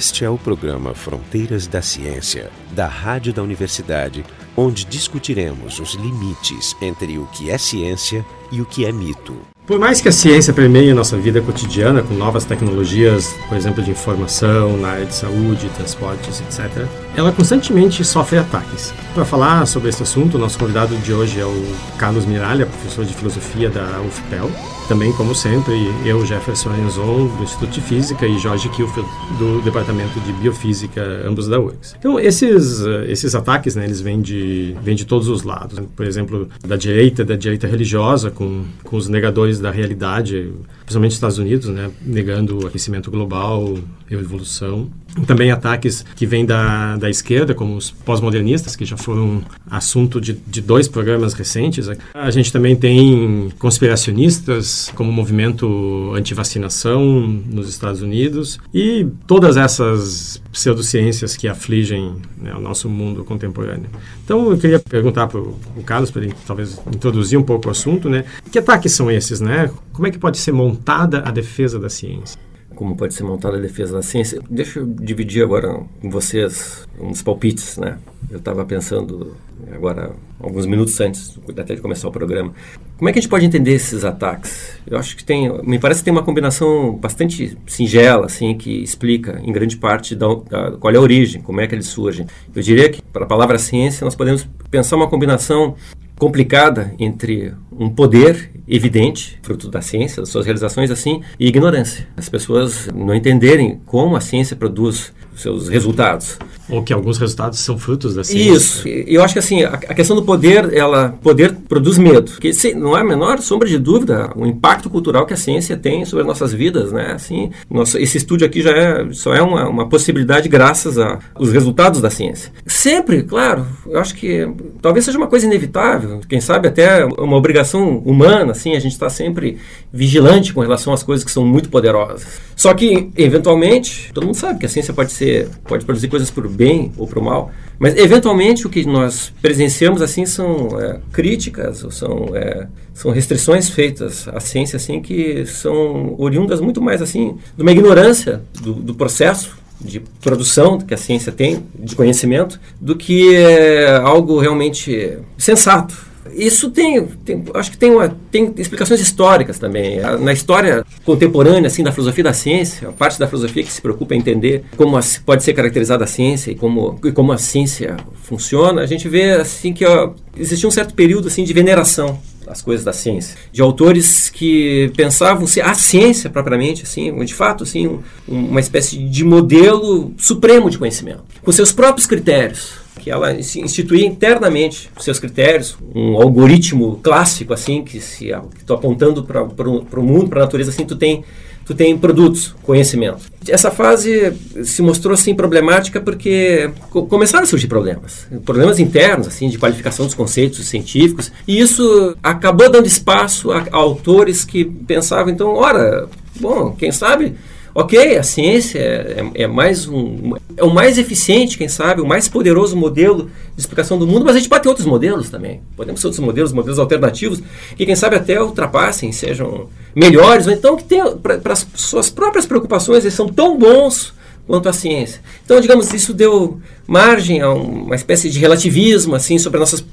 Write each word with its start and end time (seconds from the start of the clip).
Este 0.00 0.24
é 0.24 0.30
o 0.30 0.38
programa 0.38 0.94
Fronteiras 0.94 1.66
da 1.66 1.82
Ciência, 1.82 2.50
da 2.72 2.86
Rádio 2.86 3.34
da 3.34 3.42
Universidade, 3.42 4.24
onde 4.56 4.86
discutiremos 4.86 5.78
os 5.78 5.92
limites 5.92 6.74
entre 6.80 7.18
o 7.18 7.26
que 7.26 7.50
é 7.50 7.58
ciência 7.58 8.24
e 8.50 8.62
o 8.62 8.64
que 8.64 8.86
é 8.86 8.92
mito. 8.92 9.36
Por 9.66 9.78
mais 9.78 10.00
que 10.00 10.08
a 10.08 10.12
ciência 10.12 10.54
permeie 10.54 10.90
a 10.90 10.94
nossa 10.94 11.18
vida 11.18 11.42
cotidiana 11.42 12.02
com 12.02 12.14
novas 12.14 12.46
tecnologias, 12.46 13.34
por 13.46 13.58
exemplo, 13.58 13.82
de 13.82 13.90
informação 13.90 14.74
na 14.78 14.88
área 14.88 15.04
de 15.04 15.14
saúde, 15.14 15.68
transportes, 15.76 16.40
etc., 16.40 16.88
ela 17.16 17.32
constantemente 17.32 18.04
sofre 18.04 18.38
ataques. 18.38 18.94
Para 19.14 19.24
falar 19.24 19.66
sobre 19.66 19.88
esse 19.88 20.02
assunto, 20.02 20.36
o 20.36 20.38
nosso 20.38 20.58
convidado 20.58 20.96
de 20.96 21.12
hoje 21.12 21.40
é 21.40 21.44
o 21.44 21.66
Carlos 21.98 22.24
Miralha, 22.24 22.66
professor 22.66 23.04
de 23.04 23.14
filosofia 23.14 23.68
da 23.68 24.00
UFPEL. 24.00 24.50
Também, 24.88 25.12
como 25.12 25.34
sempre, 25.36 25.72
eu, 26.04 26.26
Jefferson 26.26 26.74
Enzon, 26.74 27.28
do 27.36 27.44
Instituto 27.44 27.70
de 27.70 27.80
Física, 27.80 28.26
e 28.26 28.38
Jorge 28.40 28.68
Kilfield, 28.70 29.08
do 29.38 29.60
Departamento 29.62 30.18
de 30.20 30.32
Biofísica, 30.32 31.00
ambos 31.24 31.46
da 31.46 31.60
URGS. 31.60 31.94
Então, 31.96 32.18
esses, 32.18 32.80
esses 33.06 33.34
ataques, 33.36 33.76
né, 33.76 33.84
eles 33.84 34.00
vêm 34.00 34.20
de, 34.20 34.76
vêm 34.82 34.96
de 34.96 35.04
todos 35.04 35.28
os 35.28 35.44
lados. 35.44 35.78
Por 35.94 36.04
exemplo, 36.04 36.48
da 36.66 36.76
direita, 36.76 37.24
da 37.24 37.36
direita 37.36 37.68
religiosa, 37.68 38.32
com, 38.32 38.64
com 38.82 38.96
os 38.96 39.08
negadores 39.08 39.60
da 39.60 39.70
realidade, 39.70 40.52
principalmente 40.90 41.10
nos 41.10 41.14
Estados 41.14 41.38
Unidos, 41.38 41.68
né, 41.68 41.88
negando 42.04 42.64
o 42.64 42.66
aquecimento 42.66 43.10
global, 43.12 43.78
evolução. 44.10 44.88
Também 45.26 45.50
ataques 45.50 46.04
que 46.16 46.26
vêm 46.26 46.44
da, 46.44 46.96
da 46.96 47.10
esquerda, 47.10 47.54
como 47.54 47.76
os 47.76 47.90
pós-modernistas, 47.90 48.76
que 48.76 48.84
já 48.84 48.96
foram 48.96 49.42
assunto 49.68 50.20
de, 50.20 50.32
de 50.32 50.60
dois 50.60 50.88
programas 50.88 51.32
recentes. 51.32 51.88
A 52.14 52.30
gente 52.30 52.52
também 52.52 52.76
tem 52.76 53.50
conspiracionistas, 53.58 54.90
como 54.94 55.10
o 55.10 55.12
movimento 55.12 56.12
anti-vacinação 56.14 57.04
nos 57.46 57.68
Estados 57.68 58.02
Unidos, 58.02 58.58
e 58.72 59.06
todas 59.26 59.56
essas 59.56 60.40
pseudociências 60.52 61.36
que 61.36 61.48
afligem 61.48 62.16
né, 62.36 62.54
o 62.54 62.60
nosso 62.60 62.88
mundo 62.88 63.24
contemporâneo. 63.24 63.86
Então, 64.24 64.50
eu 64.50 64.58
queria 64.58 64.78
perguntar 64.78 65.26
para 65.26 65.40
o 65.40 65.56
Carlos, 65.84 66.10
para 66.10 66.22
ele 66.22 66.34
talvez 66.46 66.80
introduzir 66.86 67.38
um 67.38 67.42
pouco 67.42 67.68
o 67.68 67.70
assunto, 67.70 68.08
né? 68.08 68.24
Que 68.50 68.58
ataques 68.58 68.92
são 68.92 69.10
esses, 69.10 69.40
né? 69.40 69.70
Como 69.92 70.06
é 70.06 70.10
que 70.10 70.18
pode 70.18 70.38
ser 70.38 70.52
montada 70.80 71.20
a 71.20 71.30
defesa 71.30 71.78
da 71.78 71.90
ciência? 71.90 72.40
como 72.74 72.96
pode 72.96 73.12
ser 73.12 73.24
montada 73.24 73.58
a 73.58 73.60
defesa 73.60 73.92
da 73.92 74.00
ciência. 74.00 74.40
Deixa 74.48 74.78
eu 74.78 74.86
dividir 74.86 75.42
agora 75.42 75.80
com 76.00 76.08
vocês 76.08 76.88
uns 76.98 77.20
palpites, 77.20 77.76
né? 77.76 77.98
Eu 78.30 78.38
estava 78.38 78.64
pensando 78.64 79.36
agora, 79.70 80.12
alguns 80.40 80.64
minutos 80.64 80.98
antes 80.98 81.38
até 81.58 81.74
de 81.74 81.82
começar 81.82 82.08
o 82.08 82.10
programa, 82.10 82.54
como 82.96 83.08
é 83.08 83.12
que 83.12 83.18
a 83.18 83.20
gente 83.20 83.28
pode 83.28 83.44
entender 83.44 83.72
esses 83.72 84.02
ataques? 84.02 84.78
Eu 84.86 84.96
acho 84.96 85.14
que 85.14 85.22
tem, 85.22 85.52
me 85.62 85.78
parece 85.78 86.00
que 86.00 86.04
tem 86.04 86.12
uma 86.12 86.22
combinação 86.22 86.94
bastante 86.94 87.58
singela, 87.66 88.24
assim, 88.24 88.56
que 88.56 88.82
explica, 88.82 89.38
em 89.44 89.52
grande 89.52 89.76
parte, 89.76 90.14
da, 90.14 90.26
da, 90.48 90.72
qual 90.78 90.94
é 90.94 90.96
a 90.96 91.00
origem, 91.00 91.42
como 91.42 91.60
é 91.60 91.66
que 91.66 91.74
eles 91.74 91.86
surgem. 91.86 92.26
Eu 92.54 92.62
diria 92.62 92.88
que, 92.88 93.02
para 93.02 93.24
a 93.24 93.28
palavra 93.28 93.58
ciência, 93.58 94.06
nós 94.06 94.14
podemos 94.14 94.48
pensar 94.70 94.96
uma 94.96 95.08
combinação 95.08 95.74
complicada 96.20 96.92
entre 96.98 97.54
um 97.72 97.88
poder 97.88 98.50
evidente, 98.68 99.38
fruto 99.42 99.70
da 99.70 99.80
ciência, 99.80 100.20
das 100.20 100.28
suas 100.28 100.44
realizações 100.44 100.90
assim, 100.90 101.22
e 101.38 101.48
ignorância. 101.48 102.06
As 102.14 102.28
pessoas 102.28 102.88
não 102.94 103.14
entenderem 103.14 103.80
como 103.86 104.14
a 104.14 104.20
ciência 104.20 104.54
produz 104.54 105.14
seus 105.34 105.70
resultados. 105.70 106.38
Ou 106.70 106.82
que 106.82 106.92
alguns 106.92 107.18
resultados 107.18 107.58
são 107.58 107.78
frutos 107.78 108.14
da 108.14 108.24
ciência. 108.24 108.54
Isso. 108.54 108.88
Eu 108.88 109.22
acho 109.22 109.34
que 109.34 109.38
assim, 109.38 109.62
a, 109.62 109.76
questão 109.76 110.16
do 110.16 110.22
poder, 110.22 110.72
ela 110.72 111.10
poder 111.22 111.54
produz 111.68 111.98
medo. 111.98 112.30
Porque 112.32 112.52
se, 112.52 112.74
não 112.74 112.94
há 112.94 113.00
a 113.00 113.04
menor 113.04 113.40
sombra 113.40 113.68
de 113.68 113.78
dúvida 113.78 114.30
o 114.36 114.46
impacto 114.46 114.88
cultural 114.88 115.26
que 115.26 115.34
a 115.34 115.36
ciência 115.36 115.76
tem 115.76 116.04
sobre 116.04 116.22
as 116.22 116.26
nossas 116.26 116.52
vidas, 116.52 116.92
né? 116.92 117.12
Assim, 117.12 117.50
nossa, 117.70 118.00
esse 118.00 118.18
estúdio 118.18 118.46
aqui 118.46 118.62
já 118.62 118.70
é, 118.70 119.08
só 119.12 119.34
é 119.34 119.42
uma, 119.42 119.68
uma 119.68 119.88
possibilidade 119.88 120.48
graças 120.48 120.96
aos 120.98 121.52
resultados 121.52 122.00
da 122.00 122.10
ciência. 122.10 122.52
Sempre, 122.66 123.22
claro, 123.22 123.66
eu 123.86 123.98
acho 123.98 124.14
que 124.14 124.48
talvez 124.80 125.04
seja 125.04 125.18
uma 125.18 125.26
coisa 125.26 125.46
inevitável, 125.46 126.20
quem 126.28 126.40
sabe 126.40 126.68
até 126.68 127.04
uma 127.04 127.36
obrigação 127.36 127.98
humana, 127.98 128.52
assim, 128.52 128.74
a 128.74 128.80
gente 128.80 128.92
está 128.92 129.08
sempre 129.08 129.58
vigilante 129.92 130.52
com 130.52 130.60
relação 130.60 130.92
às 130.92 131.02
coisas 131.02 131.24
que 131.24 131.30
são 131.30 131.44
muito 131.44 131.68
poderosas. 131.68 132.26
Só 132.56 132.74
que, 132.74 133.10
eventualmente, 133.16 134.10
todo 134.12 134.26
mundo 134.26 134.36
sabe 134.36 134.58
que 134.58 134.66
a 134.66 134.68
ciência 134.68 134.92
pode 134.92 135.12
ser, 135.12 135.48
pode 135.64 135.84
produzir 135.84 136.08
coisas 136.08 136.30
por 136.30 136.46
bem 136.60 136.92
ou 136.98 137.06
para 137.06 137.18
o 137.18 137.24
mal, 137.24 137.50
mas 137.78 137.96
eventualmente 137.96 138.66
o 138.66 138.70
que 138.70 138.84
nós 138.84 139.32
presenciamos 139.40 140.02
assim 140.02 140.26
são 140.26 140.78
é, 140.78 141.00
críticas, 141.10 141.82
ou 141.82 141.90
são, 141.90 142.36
é, 142.36 142.66
são 142.92 143.10
restrições 143.10 143.70
feitas 143.70 144.28
à 144.28 144.38
ciência 144.40 144.76
assim 144.76 145.00
que 145.00 145.46
são 145.46 146.14
oriundas 146.18 146.60
muito 146.60 146.82
mais 146.82 147.00
assim 147.00 147.38
de 147.56 147.62
uma 147.62 147.72
ignorância 147.72 148.42
do, 148.60 148.74
do 148.74 148.94
processo 148.94 149.58
de 149.80 149.98
produção 150.20 150.76
que 150.78 150.92
a 150.92 150.96
ciência 150.98 151.32
tem, 151.32 151.64
de 151.74 151.96
conhecimento, 151.96 152.60
do 152.78 152.94
que 152.94 153.34
é 153.34 153.96
algo 153.96 154.38
realmente 154.38 155.16
sensato. 155.38 156.09
Isso 156.34 156.70
tem, 156.70 157.06
tem, 157.24 157.44
acho 157.54 157.70
que 157.70 157.78
tem, 157.78 157.90
uma, 157.90 158.14
tem 158.30 158.52
explicações 158.56 159.00
históricas 159.00 159.58
também. 159.58 160.00
Na 160.20 160.32
história 160.32 160.84
contemporânea 161.04 161.66
assim 161.66 161.82
da 161.82 161.92
filosofia 161.92 162.24
da 162.24 162.32
ciência, 162.32 162.88
a 162.88 162.92
parte 162.92 163.18
da 163.18 163.26
filosofia 163.26 163.62
que 163.62 163.72
se 163.72 163.80
preocupa 163.80 164.14
em 164.14 164.18
entender 164.18 164.64
como 164.76 164.96
a, 164.96 165.00
pode 165.24 165.42
ser 165.42 165.52
caracterizada 165.54 166.04
a 166.04 166.06
ciência 166.06 166.50
e 166.50 166.54
como, 166.54 166.98
e 167.04 167.12
como 167.12 167.32
a 167.32 167.38
ciência 167.38 167.96
funciona, 168.22 168.82
a 168.82 168.86
gente 168.86 169.08
vê 169.08 169.32
assim 169.32 169.72
que 169.72 169.84
ó, 169.84 170.12
existia 170.36 170.68
um 170.68 170.72
certo 170.72 170.94
período 170.94 171.28
assim 171.28 171.44
de 171.44 171.52
veneração 171.52 172.18
as 172.46 172.60
coisas 172.60 172.84
da 172.84 172.92
ciência, 172.92 173.36
de 173.52 173.62
autores 173.62 174.28
que 174.28 174.90
pensavam 174.96 175.46
ser 175.46 175.60
a 175.60 175.72
ciência 175.74 176.28
propriamente, 176.28 176.82
assim, 176.82 177.14
de 177.24 177.34
fato, 177.34 177.62
assim, 177.62 177.86
um, 177.86 178.00
uma 178.26 178.58
espécie 178.58 178.98
de 178.98 179.24
modelo 179.24 180.12
supremo 180.18 180.68
de 180.68 180.76
conhecimento, 180.76 181.22
com 181.42 181.52
seus 181.52 181.70
próprios 181.70 182.06
critérios, 182.06 182.72
que 183.00 183.10
ela 183.10 183.32
instituía 183.32 184.06
internamente 184.06 184.90
seus 184.98 185.18
critérios, 185.18 185.76
um 185.94 186.16
algoritmo 186.16 187.00
clássico 187.02 187.54
assim 187.54 187.82
que 187.82 188.00
se 188.00 188.30
estou 188.58 188.76
apontando 188.76 189.24
para 189.24 189.42
o 189.42 190.02
mundo, 190.02 190.28
para 190.28 190.40
a 190.40 190.44
natureza 190.44 190.70
assim, 190.70 190.84
tu 190.84 190.96
tem 190.96 191.24
tu 191.64 191.74
tem 191.74 191.96
produtos, 191.96 192.52
conhecimento. 192.64 193.30
Essa 193.48 193.70
fase 193.70 194.32
se 194.64 194.82
mostrou 194.82 195.14
assim 195.14 195.36
problemática 195.36 196.00
porque 196.00 196.68
começaram 197.08 197.44
a 197.44 197.46
surgir 197.46 197.68
problemas, 197.68 198.26
problemas 198.44 198.80
internos 198.80 199.28
assim 199.28 199.48
de 199.48 199.56
qualificação 199.56 200.04
dos 200.04 200.14
conceitos 200.14 200.66
científicos 200.66 201.30
e 201.46 201.60
isso 201.60 202.16
acabou 202.20 202.68
dando 202.68 202.86
espaço 202.86 203.52
a, 203.52 203.64
a 203.70 203.76
autores 203.76 204.44
que 204.44 204.64
pensavam 204.64 205.32
então, 205.32 205.54
ora, 205.54 206.08
bom, 206.40 206.72
quem 206.72 206.90
sabe 206.90 207.34
Ok, 207.72 208.16
a 208.16 208.22
ciência 208.22 208.78
é, 208.78 209.30
é, 209.34 209.42
é, 209.42 209.46
mais 209.46 209.86
um, 209.86 210.34
é 210.56 210.64
o 210.64 210.70
mais 210.70 210.98
eficiente, 210.98 211.56
quem 211.56 211.68
sabe, 211.68 212.00
o 212.00 212.06
mais 212.06 212.28
poderoso 212.28 212.76
modelo 212.76 213.30
de 213.54 213.60
explicação 213.60 213.96
do 213.96 214.06
mundo, 214.06 214.24
mas 214.24 214.34
a 214.34 214.38
gente 214.38 214.48
pode 214.48 214.62
ter 214.62 214.68
outros 214.68 214.86
modelos 214.86 215.30
também. 215.30 215.60
Podemos 215.76 216.00
ter 216.00 216.06
outros 216.08 216.24
modelos, 216.24 216.52
modelos 216.52 216.80
alternativos, 216.80 217.40
que 217.76 217.86
quem 217.86 217.94
sabe 217.94 218.16
até 218.16 218.42
ultrapassem, 218.42 219.12
sejam 219.12 219.68
melhores, 219.94 220.48
ou 220.48 220.52
então 220.52 220.76
que 220.76 220.82
tenham, 220.82 221.16
para 221.16 221.52
as 221.52 221.64
suas 221.74 222.10
próprias 222.10 222.44
preocupações, 222.44 223.04
eles 223.04 223.14
são 223.14 223.28
tão 223.28 223.56
bons 223.56 224.12
quanto 224.48 224.68
a 224.68 224.72
ciência. 224.72 225.20
Então, 225.44 225.60
digamos, 225.60 225.92
isso 225.94 226.12
deu 226.12 226.60
margem 226.88 227.40
a 227.40 227.50
uma 227.50 227.94
espécie 227.94 228.28
de 228.28 228.40
relativismo 228.40 229.14
assim 229.14 229.38
sobre, 229.38 229.60
nossas, 229.60 229.84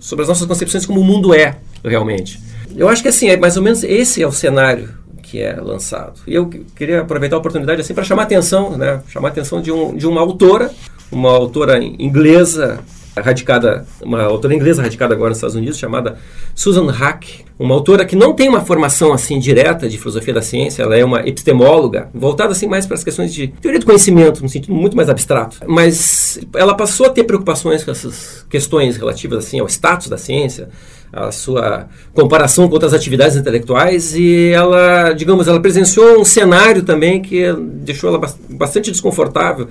sobre 0.00 0.22
as 0.22 0.28
nossas 0.28 0.46
concepções 0.46 0.86
como 0.86 1.00
o 1.00 1.04
mundo 1.04 1.34
é, 1.34 1.56
realmente. 1.84 2.40
Eu 2.76 2.88
acho 2.88 3.02
que 3.02 3.08
assim, 3.08 3.28
é 3.28 3.36
mais 3.36 3.56
ou 3.56 3.64
menos 3.64 3.82
esse 3.82 4.22
é 4.22 4.26
o 4.26 4.32
cenário 4.32 5.05
que 5.26 5.40
é 5.42 5.54
lançado. 5.60 6.20
E 6.26 6.34
eu 6.34 6.48
queria 6.48 7.00
aproveitar 7.00 7.36
a 7.36 7.38
oportunidade 7.38 7.80
assim 7.80 7.94
para 7.94 8.04
chamar 8.04 8.22
a 8.22 8.24
atenção, 8.24 8.76
né, 8.78 9.02
chamar 9.08 9.28
a 9.28 9.30
atenção 9.32 9.60
de, 9.60 9.72
um, 9.72 9.94
de 9.94 10.06
uma 10.06 10.20
autora, 10.20 10.70
uma 11.10 11.30
autora 11.30 11.82
inglesa 11.82 12.80
radicada, 13.20 13.86
uma 14.02 14.22
autora 14.22 14.54
inglesa 14.54 14.82
radicada 14.82 15.14
agora 15.14 15.30
nos 15.30 15.38
Estados 15.38 15.56
Unidos, 15.56 15.78
chamada 15.78 16.18
Susan 16.54 16.90
Hack, 16.90 17.44
uma 17.58 17.74
autora 17.74 18.04
que 18.04 18.14
não 18.14 18.34
tem 18.34 18.48
uma 18.48 18.60
formação 18.60 19.12
assim 19.12 19.38
direta 19.38 19.88
de 19.88 19.96
filosofia 19.96 20.34
da 20.34 20.42
ciência, 20.42 20.82
ela 20.82 20.96
é 20.96 21.04
uma 21.04 21.20
epistemóloga, 21.26 22.10
voltada 22.12 22.52
assim 22.52 22.66
mais 22.66 22.86
para 22.86 22.96
as 22.96 23.04
questões 23.04 23.32
de 23.32 23.48
teoria 23.48 23.80
do 23.80 23.86
conhecimento, 23.86 24.42
num 24.42 24.48
sentido 24.48 24.74
muito 24.74 24.96
mais 24.96 25.08
abstrato. 25.08 25.58
Mas 25.66 26.38
ela 26.54 26.74
passou 26.74 27.06
a 27.06 27.10
ter 27.10 27.24
preocupações 27.24 27.82
com 27.82 27.90
essas 27.90 28.44
questões 28.50 28.96
relativas 28.96 29.46
assim 29.46 29.58
ao 29.58 29.66
status 29.66 30.08
da 30.08 30.18
ciência, 30.18 30.68
a 31.12 31.32
sua 31.32 31.88
comparação 32.12 32.66
com 32.68 32.74
outras 32.74 32.92
atividades 32.92 33.36
intelectuais 33.36 34.14
e 34.14 34.50
ela, 34.50 35.12
digamos, 35.12 35.48
ela 35.48 35.60
presenciou 35.60 36.20
um 36.20 36.24
cenário 36.24 36.82
também 36.82 37.22
que 37.22 37.50
deixou 37.54 38.10
ela 38.10 38.20
bastante 38.50 38.90
desconfortável 38.90 39.68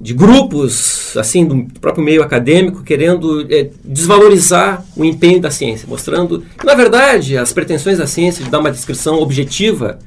de 0.00 0.14
grupos 0.14 1.14
assim 1.16 1.44
do 1.44 1.66
próprio 1.78 2.02
meio 2.02 2.22
acadêmico 2.22 2.82
querendo 2.82 3.46
é, 3.52 3.68
desvalorizar 3.84 4.84
o 4.96 5.04
empenho 5.04 5.40
da 5.40 5.50
ciência, 5.50 5.86
mostrando 5.86 6.42
que 6.58 6.64
na 6.64 6.74
verdade 6.74 7.36
as 7.36 7.52
pretensões 7.52 7.98
da 7.98 8.06
ciência 8.06 8.42
de 8.42 8.50
dar 8.50 8.60
uma 8.60 8.70
descrição 8.70 9.20
objetiva, 9.20 9.98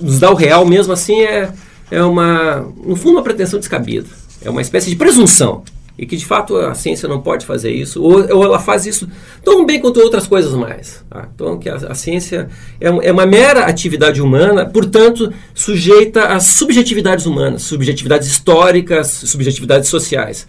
nos 0.00 0.18
dar 0.18 0.32
o 0.32 0.34
real 0.34 0.66
mesmo 0.66 0.92
assim 0.92 1.20
é 1.20 1.50
é 1.90 2.02
uma 2.02 2.66
no 2.84 2.96
fundo 2.96 3.12
uma 3.12 3.22
pretensão 3.22 3.60
descabida, 3.60 4.08
é 4.42 4.50
uma 4.50 4.60
espécie 4.60 4.90
de 4.90 4.96
presunção 4.96 5.62
e 5.98 6.06
que 6.06 6.16
de 6.16 6.26
fato 6.26 6.56
a 6.56 6.74
ciência 6.74 7.08
não 7.08 7.20
pode 7.20 7.46
fazer 7.46 7.70
isso, 7.70 8.02
ou, 8.02 8.20
ou 8.36 8.44
ela 8.44 8.58
faz 8.58 8.86
isso 8.86 9.08
tão 9.42 9.64
bem 9.64 9.80
quanto 9.80 10.00
outras 10.00 10.26
coisas 10.26 10.52
mais. 10.52 11.04
Tá? 11.08 11.28
Então, 11.34 11.58
que 11.58 11.68
a, 11.68 11.76
a 11.76 11.94
ciência 11.94 12.48
é, 12.80 12.88
é, 12.88 13.12
uma 13.12 13.26
mera 13.26 13.64
atividade 13.64 14.20
humana, 14.20 14.66
portanto, 14.66 15.32
sujeita 15.54 16.26
às 16.26 16.44
subjetividades 16.44 17.24
humanas, 17.24 17.62
subjetividades 17.62 18.28
históricas, 18.28 19.06
subjetividades 19.08 19.88
sociais. 19.88 20.46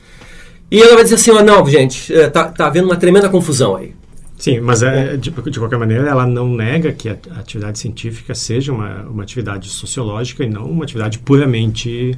E 0.69 0.81
ela 0.81 0.95
vai 0.95 1.03
dizer 1.03 1.15
assim: 1.15 1.31
oh, 1.31 1.41
não, 1.41 1.65
gente, 1.67 2.11
está 2.11 2.41
é, 2.41 2.43
tá 2.43 2.67
havendo 2.67 2.85
uma 2.85 2.97
tremenda 2.97 3.29
confusão 3.29 3.75
aí. 3.75 3.93
Sim, 4.37 4.59
mas 4.59 4.83
é, 4.83 5.17
de, 5.17 5.31
de, 5.31 5.59
qualquer 5.59 5.79
maneira 5.79 6.07
ela 6.07 6.27
não 6.27 6.47
nega 6.47 6.91
que 6.91 7.09
a 7.09 7.17
atividade 7.39 7.79
científica 7.79 8.35
seja 8.35 8.71
uma, 8.71 9.01
uma 9.03 9.23
atividade 9.23 9.67
sociológica 9.67 10.43
e 10.43 10.49
não 10.49 10.69
uma 10.69 10.83
atividade 10.83 11.17
puramente 11.17 12.15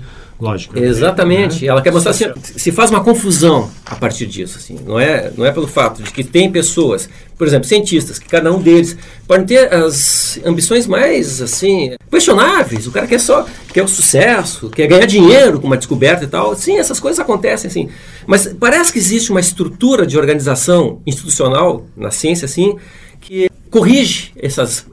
Exatamente. 0.74 1.62
Né? 1.64 1.68
Ela 1.68 1.82
quer 1.82 1.92
mostrar 1.92 2.12
assim, 2.12 2.26
se 2.42 2.72
faz 2.72 2.90
uma 2.90 3.04
confusão 3.04 3.70
a 3.86 3.96
partir 3.96 4.26
disso, 4.26 4.58
assim. 4.58 4.80
Não 4.86 4.98
é, 4.98 5.32
não 5.36 5.46
é 5.46 5.52
pelo 5.52 5.68
fato 5.68 6.02
de 6.02 6.12
que 6.12 6.24
tem 6.24 6.50
pessoas, 6.50 7.10
por 7.38 7.46
exemplo, 7.46 7.68
cientistas, 7.68 8.18
que 8.18 8.28
cada 8.28 8.52
um 8.52 8.62
deles 8.62 8.98
pode 9.28 9.46
ter 9.46 9.74
as 9.74 10.40
ambições 10.46 10.88
mais 10.88 11.42
assim 11.42 11.94
questionáveis. 12.10 12.88
O 12.88 12.92
cara 12.92 13.06
quer 13.06 13.20
só 13.20 13.46
quer 13.74 13.84
o 13.84 13.88
sucesso, 13.88 14.70
quer 14.70 14.88
ganhar 14.88 15.06
dinheiro 15.06 15.60
com 15.60 15.68
uma 15.68 15.78
descoberta 15.78 16.24
e 16.24 16.28
tal. 16.28 16.56
Sim, 16.56 16.78
essas 16.78 17.02
coisas 17.02 17.20
acontecem 17.20 17.70
assim. 17.70 17.90
Mas 18.26 18.48
parece 18.58 18.94
que 18.94 19.00
existe 19.00 19.32
uma 19.32 19.42
estrutura 19.42 20.08
de 20.08 20.18
organização 20.18 21.02
institucional 21.06 21.86
na 21.98 22.12
ciência 22.12 22.46
assim 22.46 22.78
que 23.20 23.50
corrige 23.70 24.32
essas 24.38 24.86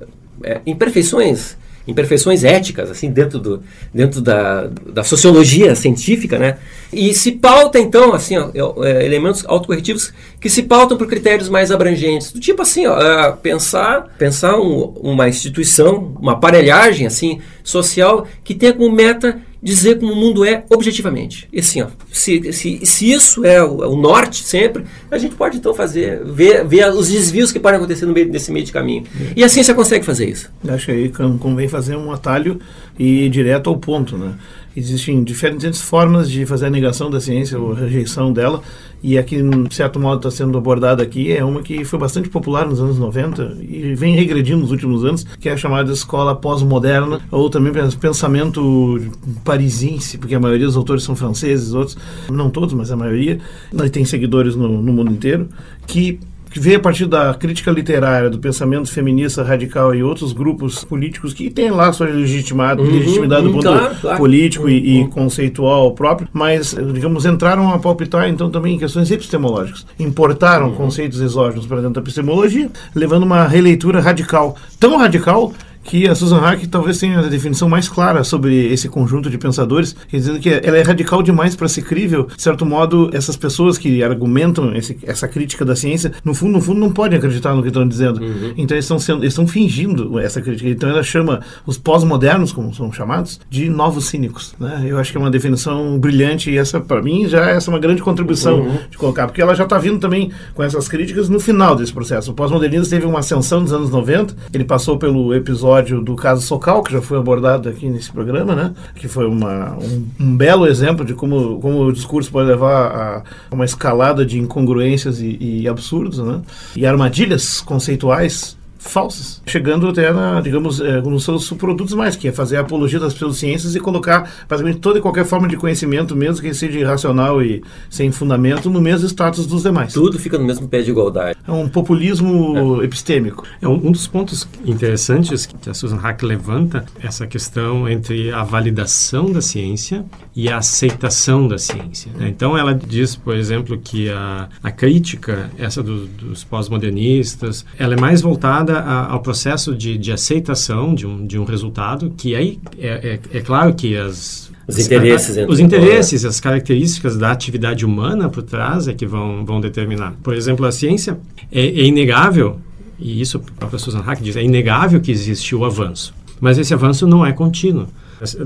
é, 0.42 0.60
imperfeições 0.66 1.56
imperfeições 1.86 2.44
éticas 2.44 2.90
assim 2.90 3.10
dentro 3.10 3.38
do 3.38 3.62
dentro 3.92 4.20
da, 4.20 4.68
da 4.92 5.04
sociologia 5.04 5.74
científica 5.74 6.38
né? 6.38 6.58
E 6.92 7.14
se 7.14 7.32
pauta 7.32 7.78
então 7.78 8.12
assim 8.12 8.36
ó, 8.36 8.50
é, 8.84 9.04
elementos 9.04 9.44
autocorretivos 9.46 10.12
que 10.40 10.48
se 10.48 10.62
pautam 10.62 10.96
por 10.96 11.06
critérios 11.06 11.48
mais 11.48 11.70
abrangentes 11.70 12.32
do 12.32 12.40
tipo 12.40 12.62
assim 12.62 12.86
ó, 12.86 12.98
é, 13.00 13.32
pensar 13.32 14.14
pensar 14.18 14.58
um, 14.58 14.94
uma 15.00 15.28
instituição 15.28 16.14
uma 16.20 16.32
aparelhagem 16.32 17.06
assim 17.06 17.40
social 17.62 18.26
que 18.42 18.54
tenha 18.54 18.72
como 18.72 18.90
meta 18.90 19.40
dizer 19.62 19.98
como 19.98 20.12
o 20.12 20.16
mundo 20.16 20.44
é 20.44 20.64
objetivamente. 20.70 21.48
E 21.52 21.60
assim, 21.60 21.82
ó, 21.82 21.88
se, 22.12 22.52
se, 22.52 22.84
se 22.84 23.10
isso 23.10 23.44
é 23.44 23.62
o, 23.62 23.82
é 23.82 23.86
o, 23.86 23.96
norte 23.96 24.44
sempre, 24.44 24.84
a 25.10 25.18
gente 25.18 25.34
pode 25.34 25.56
então 25.56 25.74
fazer, 25.74 26.24
ver, 26.24 26.64
ver 26.66 26.90
os 26.92 27.08
desvios 27.08 27.50
que 27.50 27.58
podem 27.58 27.78
acontecer 27.78 28.06
no 28.06 28.12
meio 28.12 28.30
desse 28.30 28.52
meio 28.52 28.64
de 28.64 28.72
caminho. 28.72 29.04
E 29.34 29.42
a 29.42 29.48
ciência 29.48 29.74
consegue 29.74 30.04
fazer 30.04 30.28
isso. 30.28 30.50
Acho 30.68 30.86
que 30.86 30.92
aí 30.92 31.12
convém 31.38 31.68
fazer 31.68 31.96
um 31.96 32.12
atalho 32.12 32.60
e 32.98 33.24
ir 33.24 33.30
direto 33.30 33.70
ao 33.70 33.76
ponto, 33.76 34.16
né? 34.16 34.34
Existem 34.76 35.24
diferentes 35.24 35.80
formas 35.80 36.30
de 36.30 36.44
fazer 36.44 36.66
a 36.66 36.70
negação 36.70 37.08
da 37.08 37.18
ciência 37.18 37.58
ou 37.58 37.72
rejeição 37.72 38.30
dela, 38.30 38.60
e 39.02 39.16
aqui, 39.16 39.40
de 39.40 39.74
certo 39.74 39.98
modo, 39.98 40.16
está 40.16 40.30
sendo 40.30 40.58
abordada 40.58 41.02
aqui, 41.02 41.32
é 41.32 41.42
uma 41.42 41.62
que 41.62 41.84
foi 41.84 41.98
bastante 41.98 42.28
popular 42.28 42.66
nos 42.66 42.80
anos 42.80 42.98
90 42.98 43.58
e 43.62 43.94
vem 43.94 44.14
regredindo 44.14 44.58
nos 44.58 44.70
últimos 44.70 45.04
anos, 45.04 45.24
que 45.40 45.48
é 45.48 45.52
a 45.52 45.56
chamada 45.56 45.92
escola 45.92 46.34
pós-moderna, 46.34 47.20
ou 47.30 47.48
também 47.48 47.72
pensamento 47.98 49.00
parisiense, 49.44 50.18
porque 50.18 50.34
a 50.34 50.40
maioria 50.40 50.66
dos 50.66 50.76
autores 50.76 51.04
são 51.04 51.16
franceses, 51.16 51.72
outros, 51.72 51.96
não 52.30 52.50
todos, 52.50 52.74
mas 52.74 52.90
a 52.90 52.96
maioria, 52.96 53.38
e 53.72 53.90
tem 53.90 54.04
seguidores 54.04 54.56
no, 54.56 54.82
no 54.82 54.92
mundo 54.92 55.10
inteiro, 55.10 55.48
que 55.86 56.20
que 56.56 56.60
veio 56.60 56.78
a 56.78 56.80
partir 56.80 57.04
da 57.04 57.34
crítica 57.34 57.70
literária, 57.70 58.30
do 58.30 58.38
pensamento 58.38 58.90
feminista 58.90 59.42
radical 59.42 59.94
e 59.94 60.02
outros 60.02 60.32
grupos 60.32 60.82
políticos 60.82 61.34
que 61.34 61.50
têm 61.50 61.70
lá 61.70 61.92
sua 61.92 62.06
legitimada, 62.06 62.80
uhum, 62.80 62.90
legitimidade 62.90 63.42
do 63.42 63.48
uhum, 63.48 63.54
ponto 63.56 63.68
claro, 63.68 63.96
claro. 64.00 64.16
político 64.16 64.64
uhum. 64.64 64.70
e, 64.70 64.96
e, 64.96 65.02
uhum. 65.02 65.10
conceitual 65.10 65.92
próprio, 65.92 66.26
mas, 66.32 66.74
digamos, 66.94 67.26
entraram 67.26 67.70
a 67.74 67.78
palpitar 67.78 68.26
então 68.30 68.48
também 68.48 68.76
em 68.76 68.78
questões 68.78 69.10
epistemológicas. 69.10 69.86
Importaram 69.98 70.68
uhum. 70.68 70.76
conceitos 70.76 71.20
exógenos 71.20 71.66
para 71.66 71.76
dentro 71.76 71.92
da 71.92 72.00
epistemologia, 72.00 72.70
levando 72.94 73.24
uma 73.24 73.46
releitura 73.46 74.00
radical. 74.00 74.56
Tão 74.80 74.96
radical 74.96 75.52
que 75.86 76.08
a 76.08 76.14
Susan 76.14 76.38
Hack 76.40 76.66
talvez 76.66 76.98
tenha 76.98 77.20
a 77.20 77.22
definição 77.22 77.68
mais 77.68 77.88
clara 77.88 78.24
sobre 78.24 78.66
esse 78.72 78.88
conjunto 78.88 79.30
de 79.30 79.38
pensadores, 79.38 79.94
dizendo 80.10 80.40
que 80.40 80.50
ela 80.50 80.76
é 80.76 80.82
radical 80.82 81.22
demais 81.22 81.54
para 81.54 81.68
ser 81.68 81.82
crível. 81.82 82.26
De 82.34 82.42
certo 82.42 82.66
modo, 82.66 83.08
essas 83.12 83.36
pessoas 83.36 83.78
que 83.78 84.02
argumentam 84.02 84.74
esse, 84.74 84.98
essa 85.04 85.28
crítica 85.28 85.64
da 85.64 85.76
ciência, 85.76 86.12
no 86.24 86.34
fundo, 86.34 86.54
no 86.54 86.60
fundo, 86.60 86.80
não 86.80 86.90
podem 86.90 87.18
acreditar 87.18 87.54
no 87.54 87.62
que 87.62 87.68
estão 87.68 87.86
dizendo. 87.86 88.20
Uhum. 88.20 88.52
Então, 88.56 88.74
eles 88.74 88.84
estão, 88.84 88.98
sendo, 88.98 89.22
eles 89.22 89.32
estão 89.32 89.46
fingindo 89.46 90.18
essa 90.18 90.42
crítica. 90.42 90.68
Então, 90.68 90.90
ela 90.90 91.02
chama 91.02 91.40
os 91.64 91.78
pós-modernos, 91.78 92.52
como 92.52 92.74
são 92.74 92.92
chamados, 92.92 93.40
de 93.48 93.68
novos 93.68 94.06
cínicos. 94.06 94.54
Né? 94.58 94.86
Eu 94.86 94.98
acho 94.98 95.12
que 95.12 95.18
é 95.18 95.20
uma 95.20 95.30
definição 95.30 95.98
brilhante 95.98 96.50
e 96.50 96.58
essa, 96.58 96.80
para 96.80 97.00
mim, 97.00 97.28
já 97.28 97.48
é 97.50 97.56
essa 97.56 97.70
uma 97.70 97.78
grande 97.78 98.02
contribuição 98.02 98.60
uhum. 98.60 98.78
de 98.90 98.98
colocar, 98.98 99.26
porque 99.28 99.40
ela 99.40 99.54
já 99.54 99.64
está 99.64 99.78
vindo 99.78 100.00
também 100.00 100.32
com 100.54 100.62
essas 100.62 100.88
críticas 100.88 101.28
no 101.28 101.38
final 101.38 101.76
desse 101.76 101.92
processo. 101.92 102.32
O 102.32 102.34
pós-modernismo 102.34 102.88
teve 102.88 103.06
uma 103.06 103.20
ascensão 103.20 103.60
nos 103.60 103.72
anos 103.72 103.90
90, 103.90 104.34
ele 104.52 104.64
passou 104.64 104.98
pelo 104.98 105.32
episódio 105.32 105.75
episódio 105.76 106.00
do 106.00 106.16
caso 106.16 106.42
Socal, 106.42 106.82
que 106.82 106.92
já 106.92 107.02
foi 107.02 107.18
abordado 107.18 107.68
aqui 107.68 107.88
nesse 107.88 108.10
programa, 108.10 108.54
né? 108.54 108.74
que 108.94 109.08
foi 109.08 109.26
uma, 109.26 109.76
um, 109.76 110.06
um 110.20 110.36
belo 110.36 110.66
exemplo 110.66 111.04
de 111.04 111.14
como, 111.14 111.60
como 111.60 111.84
o 111.84 111.92
discurso 111.92 112.30
pode 112.30 112.48
levar 112.48 112.86
a, 112.86 113.22
uma 113.50 113.64
escalada 113.64 114.24
de 114.24 114.38
incongruências 114.38 115.20
e, 115.20 115.36
e 115.40 115.68
absurdos, 115.68 116.18
né? 116.18 116.40
e 116.74 116.86
armadilhas 116.86 117.60
conceituais 117.60 118.56
falsas, 118.86 119.42
chegando 119.46 119.88
até, 119.88 120.12
na, 120.12 120.40
digamos, 120.40 120.80
é, 120.80 121.00
nos 121.00 121.24
seus 121.24 121.44
subprodutos 121.44 121.94
mais, 121.94 122.16
que 122.16 122.28
é 122.28 122.32
fazer 122.32 122.56
a 122.56 122.60
apologia 122.60 122.98
das 122.98 123.14
pseudociências 123.14 123.74
e 123.74 123.80
colocar 123.80 124.30
basicamente 124.48 124.80
toda 124.80 124.98
e 124.98 125.02
qualquer 125.02 125.24
forma 125.24 125.48
de 125.48 125.56
conhecimento, 125.56 126.16
mesmo 126.16 126.42
que 126.42 126.52
seja 126.54 126.78
irracional 126.78 127.42
e 127.42 127.62
sem 127.90 128.10
fundamento, 128.10 128.70
no 128.70 128.80
mesmo 128.80 129.06
status 129.06 129.46
dos 129.46 129.62
demais. 129.62 129.92
Tudo 129.92 130.18
fica 130.18 130.38
no 130.38 130.44
mesmo 130.44 130.68
pé 130.68 130.82
de 130.82 130.90
igualdade. 130.90 131.38
É 131.46 131.52
um 131.52 131.68
populismo 131.68 132.80
é. 132.80 132.84
epistêmico. 132.84 133.44
É 133.60 133.68
um, 133.68 133.74
um, 133.74 133.92
dos 133.92 134.06
pontos 134.06 134.48
interessantes 134.64 135.46
que 135.46 135.70
a 135.70 135.74
Susan 135.74 135.96
Hack 135.96 136.22
levanta 136.22 136.84
essa 137.02 137.26
questão 137.26 137.88
entre 137.88 138.32
a 138.32 138.42
validação 138.42 139.32
da 139.32 139.40
ciência 139.40 140.04
e 140.34 140.48
a 140.48 140.58
aceitação 140.58 141.48
da 141.48 141.58
ciência. 141.58 142.10
Né? 142.16 142.28
Então 142.28 142.56
ela 142.56 142.74
diz, 142.74 143.16
por 143.16 143.36
exemplo, 143.36 143.78
que 143.78 144.10
a, 144.10 144.48
a 144.62 144.70
crítica, 144.70 145.50
essa 145.58 145.82
do, 145.82 146.06
dos 146.06 146.44
pós-modernistas, 146.44 147.64
ela 147.78 147.94
é 147.94 148.00
mais 148.00 148.20
voltada 148.20 148.75
a, 148.78 149.12
ao 149.12 149.20
processo 149.20 149.74
de, 149.74 149.96
de 149.98 150.12
aceitação 150.12 150.94
de 150.94 151.06
um, 151.06 151.26
de 151.26 151.38
um 151.38 151.44
resultado, 151.44 152.12
que 152.16 152.34
aí 152.34 152.58
é, 152.78 153.20
é, 153.32 153.38
é 153.38 153.40
claro 153.40 153.74
que 153.74 153.96
as 153.96 154.50
os 154.68 154.78
interesses, 154.80 155.36
os 155.48 155.60
interesses, 155.60 156.24
as 156.24 156.40
características 156.40 157.16
da 157.16 157.30
atividade 157.30 157.86
humana 157.86 158.28
por 158.28 158.42
trás 158.42 158.88
é 158.88 158.92
que 158.92 159.06
vão, 159.06 159.44
vão 159.44 159.60
determinar. 159.60 160.14
Por 160.24 160.34
exemplo, 160.34 160.66
a 160.66 160.72
ciência 160.72 161.18
é, 161.52 161.66
é 161.66 161.84
inegável, 161.84 162.58
e 162.98 163.20
isso 163.20 163.38
a 163.38 163.58
própria 163.60 163.78
Susan 163.78 164.00
Hack 164.00 164.20
diz, 164.20 164.34
é 164.34 164.42
inegável 164.42 165.00
que 165.00 165.12
existe 165.12 165.54
o 165.54 165.64
avanço. 165.64 166.12
Mas 166.40 166.58
esse 166.58 166.74
avanço 166.74 167.06
não 167.06 167.24
é 167.24 167.32
contínuo. 167.32 167.86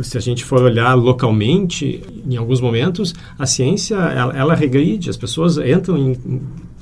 Se 0.03 0.19
a 0.19 0.21
gente 0.21 0.45
for 0.45 0.61
olhar 0.63 0.95
localmente, 0.95 2.03
em 2.29 2.37
alguns 2.37 2.61
momentos, 2.61 3.15
a 3.39 3.47
ciência 3.47 3.95
ela, 3.95 4.37
ela 4.37 4.55
regride, 4.55 5.09
as 5.09 5.17
pessoas 5.17 5.57
entram 5.59 5.97
em, 5.97 6.17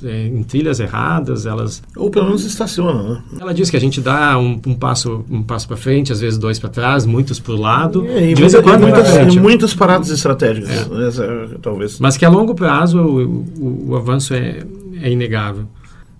em, 0.03 0.39
em, 0.39 0.43
trilhas 0.43 0.81
erradas, 0.81 1.47
elas 1.47 1.83
ou 1.97 2.11
pelo 2.11 2.27
menos 2.27 2.45
estacionam. 2.45 3.15
Né? 3.15 3.23
Ela 3.41 3.53
diz 3.53 3.71
que 3.71 3.77
a 3.77 3.81
gente 3.81 4.01
dá 4.01 4.39
um, 4.39 4.61
um 4.67 4.75
passo 4.75 5.25
um 5.31 5.43
passo 5.43 5.67
para 5.67 5.77
frente, 5.77 6.13
às 6.13 6.21
vezes 6.21 6.39
dois 6.39 6.59
para 6.59 6.71
trás, 6.71 7.07
muitos 7.07 7.39
para 7.39 7.53
o 7.53 7.57
lado. 7.57 8.07
É, 8.07 8.33
de 8.33 8.41
vez 8.41 8.55
em 8.55 8.63
quando 8.63 8.83
muitas, 8.83 9.37
muitas 9.37 9.75
paradas 9.75 10.11
estratégicas, 10.11 10.71
é. 10.71 11.09
Essa, 11.09 11.51
talvez. 11.61 11.99
Mas 11.99 12.17
que 12.17 12.25
a 12.25 12.29
longo 12.29 12.55
prazo 12.55 12.99
o, 12.99 13.45
o, 13.59 13.91
o 13.91 13.97
avanço 13.97 14.35
é, 14.35 14.63
é 15.03 15.11
inegável. 15.11 15.67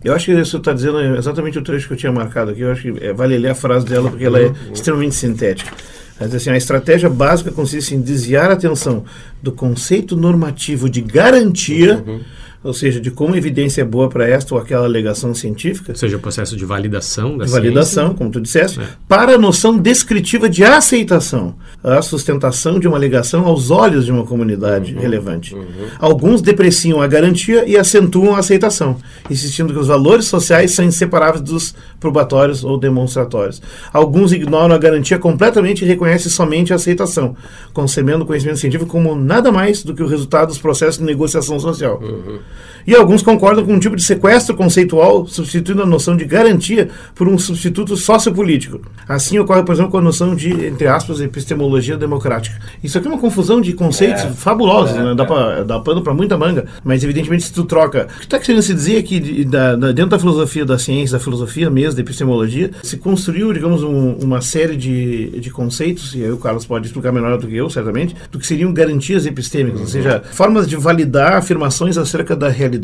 Eu 0.03 0.15
acho 0.15 0.27
que 0.27 0.33
isso 0.33 0.59
está 0.59 0.73
dizendo 0.73 1.01
exatamente 1.17 1.59
o 1.59 1.63
trecho 1.63 1.89
que 1.89 1.95
eu 1.95 1.97
tinha 1.97 2.13
marcado 2.13 2.53
aqui. 2.53 2.61
Eu 2.61 2.71
acho 2.71 2.83
que 2.83 3.05
é, 3.05 3.13
vale 3.13 3.37
ler 3.37 3.51
a 3.51 3.55
frase 3.55 3.85
dela 3.85 4.09
porque 4.09 4.25
ela 4.25 4.39
é 4.39 4.53
extremamente 4.73 5.15
sintética. 5.15 5.73
Mas, 6.21 6.35
assim, 6.35 6.51
a 6.51 6.57
estratégia 6.57 7.09
básica 7.09 7.51
consiste 7.53 7.95
em 7.95 8.01
desviar 8.01 8.51
a 8.51 8.55
atenção 8.55 9.05
do 9.43 9.53
conceito 9.53 10.17
normativo 10.17 10.89
de 10.89 11.01
garantia. 11.01 12.03
Uhum 12.07 12.21
ou 12.63 12.73
seja, 12.73 13.01
de 13.01 13.11
como 13.11 13.35
a 13.35 13.39
evidência 13.39 13.83
é 13.83 13.85
boa 13.85 14.09
para 14.09 14.29
esta 14.29 14.55
ou 14.55 14.61
aquela 14.61 14.85
alegação 14.85 15.35
científica. 15.35 15.93
Ou 15.93 15.97
seja, 15.97 16.17
o 16.17 16.21
processo 16.21 16.57
de 16.57 16.65
validação 16.65 17.39
da 17.39 17.45
de 17.45 17.51
validação, 17.51 18.07
ciência. 18.07 18.19
como 18.19 18.31
tu 18.31 18.41
disseste, 18.41 18.81
é. 18.81 18.89
para 19.07 19.35
a 19.35 19.39
noção 19.39 19.79
descritiva 19.79 20.49
de 20.49 20.65
aceitação, 20.65 21.55
a 21.83 22.03
sustentação 22.03 22.79
de 22.81 22.89
uma 22.89 22.97
alegação 22.97 23.47
aos 23.47 23.71
olhos 23.71 24.05
de 24.05 24.11
uma 24.11 24.25
comunidade 24.25 24.95
uhum, 24.95 25.01
relevante. 25.01 25.55
Uhum. 25.55 25.65
Alguns 25.99 26.43
depreciam 26.43 27.01
a 27.01 27.07
garantia 27.07 27.65
e 27.67 27.77
acentuam 27.77 28.35
a 28.35 28.41
aceitação, 28.41 28.97
insistindo 29.31 29.73
que 29.73 29.79
os 29.79 29.87
valores 29.87 30.27
sociais 30.27 30.73
são 30.73 30.85
inseparáveis 30.85 31.43
dos 31.43 31.75
probatórios 32.01 32.65
ou 32.65 32.79
demonstratórios. 32.79 33.63
Alguns 33.93 34.33
ignoram 34.33 34.75
a 34.75 34.79
garantia 34.79 35.19
completamente 35.19 35.85
e 35.85 35.89
reconhecem 35.89 36.31
somente 36.31 36.73
a 36.73 36.77
aceitação, 36.77 37.37
concebendo 37.73 38.25
o 38.25 38.27
conhecimento 38.27 38.59
científico 38.59 38.91
como 38.91 39.15
nada 39.15 39.53
mais 39.53 39.85
do 39.85 39.95
que 39.95 40.03
o 40.03 40.07
resultado 40.07 40.49
dos 40.49 40.59
processos 40.59 40.99
de 40.99 41.05
negociação 41.05 41.61
social. 41.61 42.01
Uhum. 42.03 42.41
E 42.89 42.97
alguns 42.97 43.21
concordam 43.21 43.67
com 43.67 43.75
um 43.75 43.79
tipo 43.79 43.95
de 43.95 44.03
sequestro 44.03 44.57
conceitual, 44.57 45.27
substituindo 45.27 45.83
a 45.83 45.87
noção 45.87 46.17
de 46.17 46.25
garantia 46.25 46.89
por 47.15 47.29
um 47.29 47.37
substituto 47.37 47.95
sociopolítico. 47.99 48.81
Assim 49.07 49.39
ocorre, 49.39 49.63
por 49.63 49.75
exemplo, 49.75 49.91
com 49.91 49.99
a 49.99 50.01
noção 50.01 50.35
de, 50.35 50.49
entre 50.65 50.87
aspas, 50.87 51.21
epistemologia 51.21 51.99
democrática. 51.99 52.59
Isso 52.83 52.97
aqui 52.97 53.07
é 53.07 53.11
uma 53.11 53.21
confusão 53.21 53.61
de 53.61 53.75
conceitos 53.75 54.25
é, 54.25 54.31
fabulosos, 54.31 54.97
é, 54.97 55.03
né? 55.03 55.15
dá, 55.15 55.25
é. 55.25 55.27
pra, 55.27 55.63
dá 55.65 55.81
pano 55.81 56.01
para 56.01 56.15
muita 56.15 56.39
manga, 56.39 56.65
mas 56.83 57.05
evidentemente 57.05 57.43
se 57.43 57.53
tu 57.53 57.65
troca. 57.65 58.09
O 58.17 58.21
que 58.21 58.25
está 58.25 58.39
querendo 58.39 58.63
se 58.63 58.73
dizer 58.73 58.97
é 58.97 59.03
que 59.03 59.45
da, 59.45 59.77
da, 59.77 59.93
dentro 59.93 60.13
da 60.13 60.19
filosofia 60.19 60.65
da 60.65 60.79
ciência, 60.79 61.19
da 61.19 61.23
filosofia 61.23 61.69
mesmo, 61.69 61.97
da 61.97 62.01
epistemologia, 62.01 62.71
se 62.83 62.97
construiu, 62.97 63.53
digamos, 63.53 63.83
um, 63.83 64.13
uma 64.13 64.41
série 64.41 64.79
de, 64.79 65.39
de 65.39 65.51
conceitos, 65.51 66.15
e 66.15 66.25
aí 66.25 66.33
o 66.33 66.39
Carlos 66.39 66.65
pode 66.65 66.87
explicar 66.87 67.13
melhor 67.13 67.37
do 67.37 67.47
que 67.47 67.55
eu, 67.55 67.69
certamente, 67.69 68.17
do 68.33 68.39
que 68.39 68.47
seriam 68.47 68.73
garantias 68.73 69.27
epistêmicas, 69.27 69.81
uhum. 69.81 69.85
ou 69.85 69.93
seja, 69.93 70.23
formas 70.33 70.67
de 70.67 70.75
validar 70.75 71.35
afirmações 71.35 71.99
acerca 71.99 72.35
da 72.35 72.49
realidade 72.49 72.78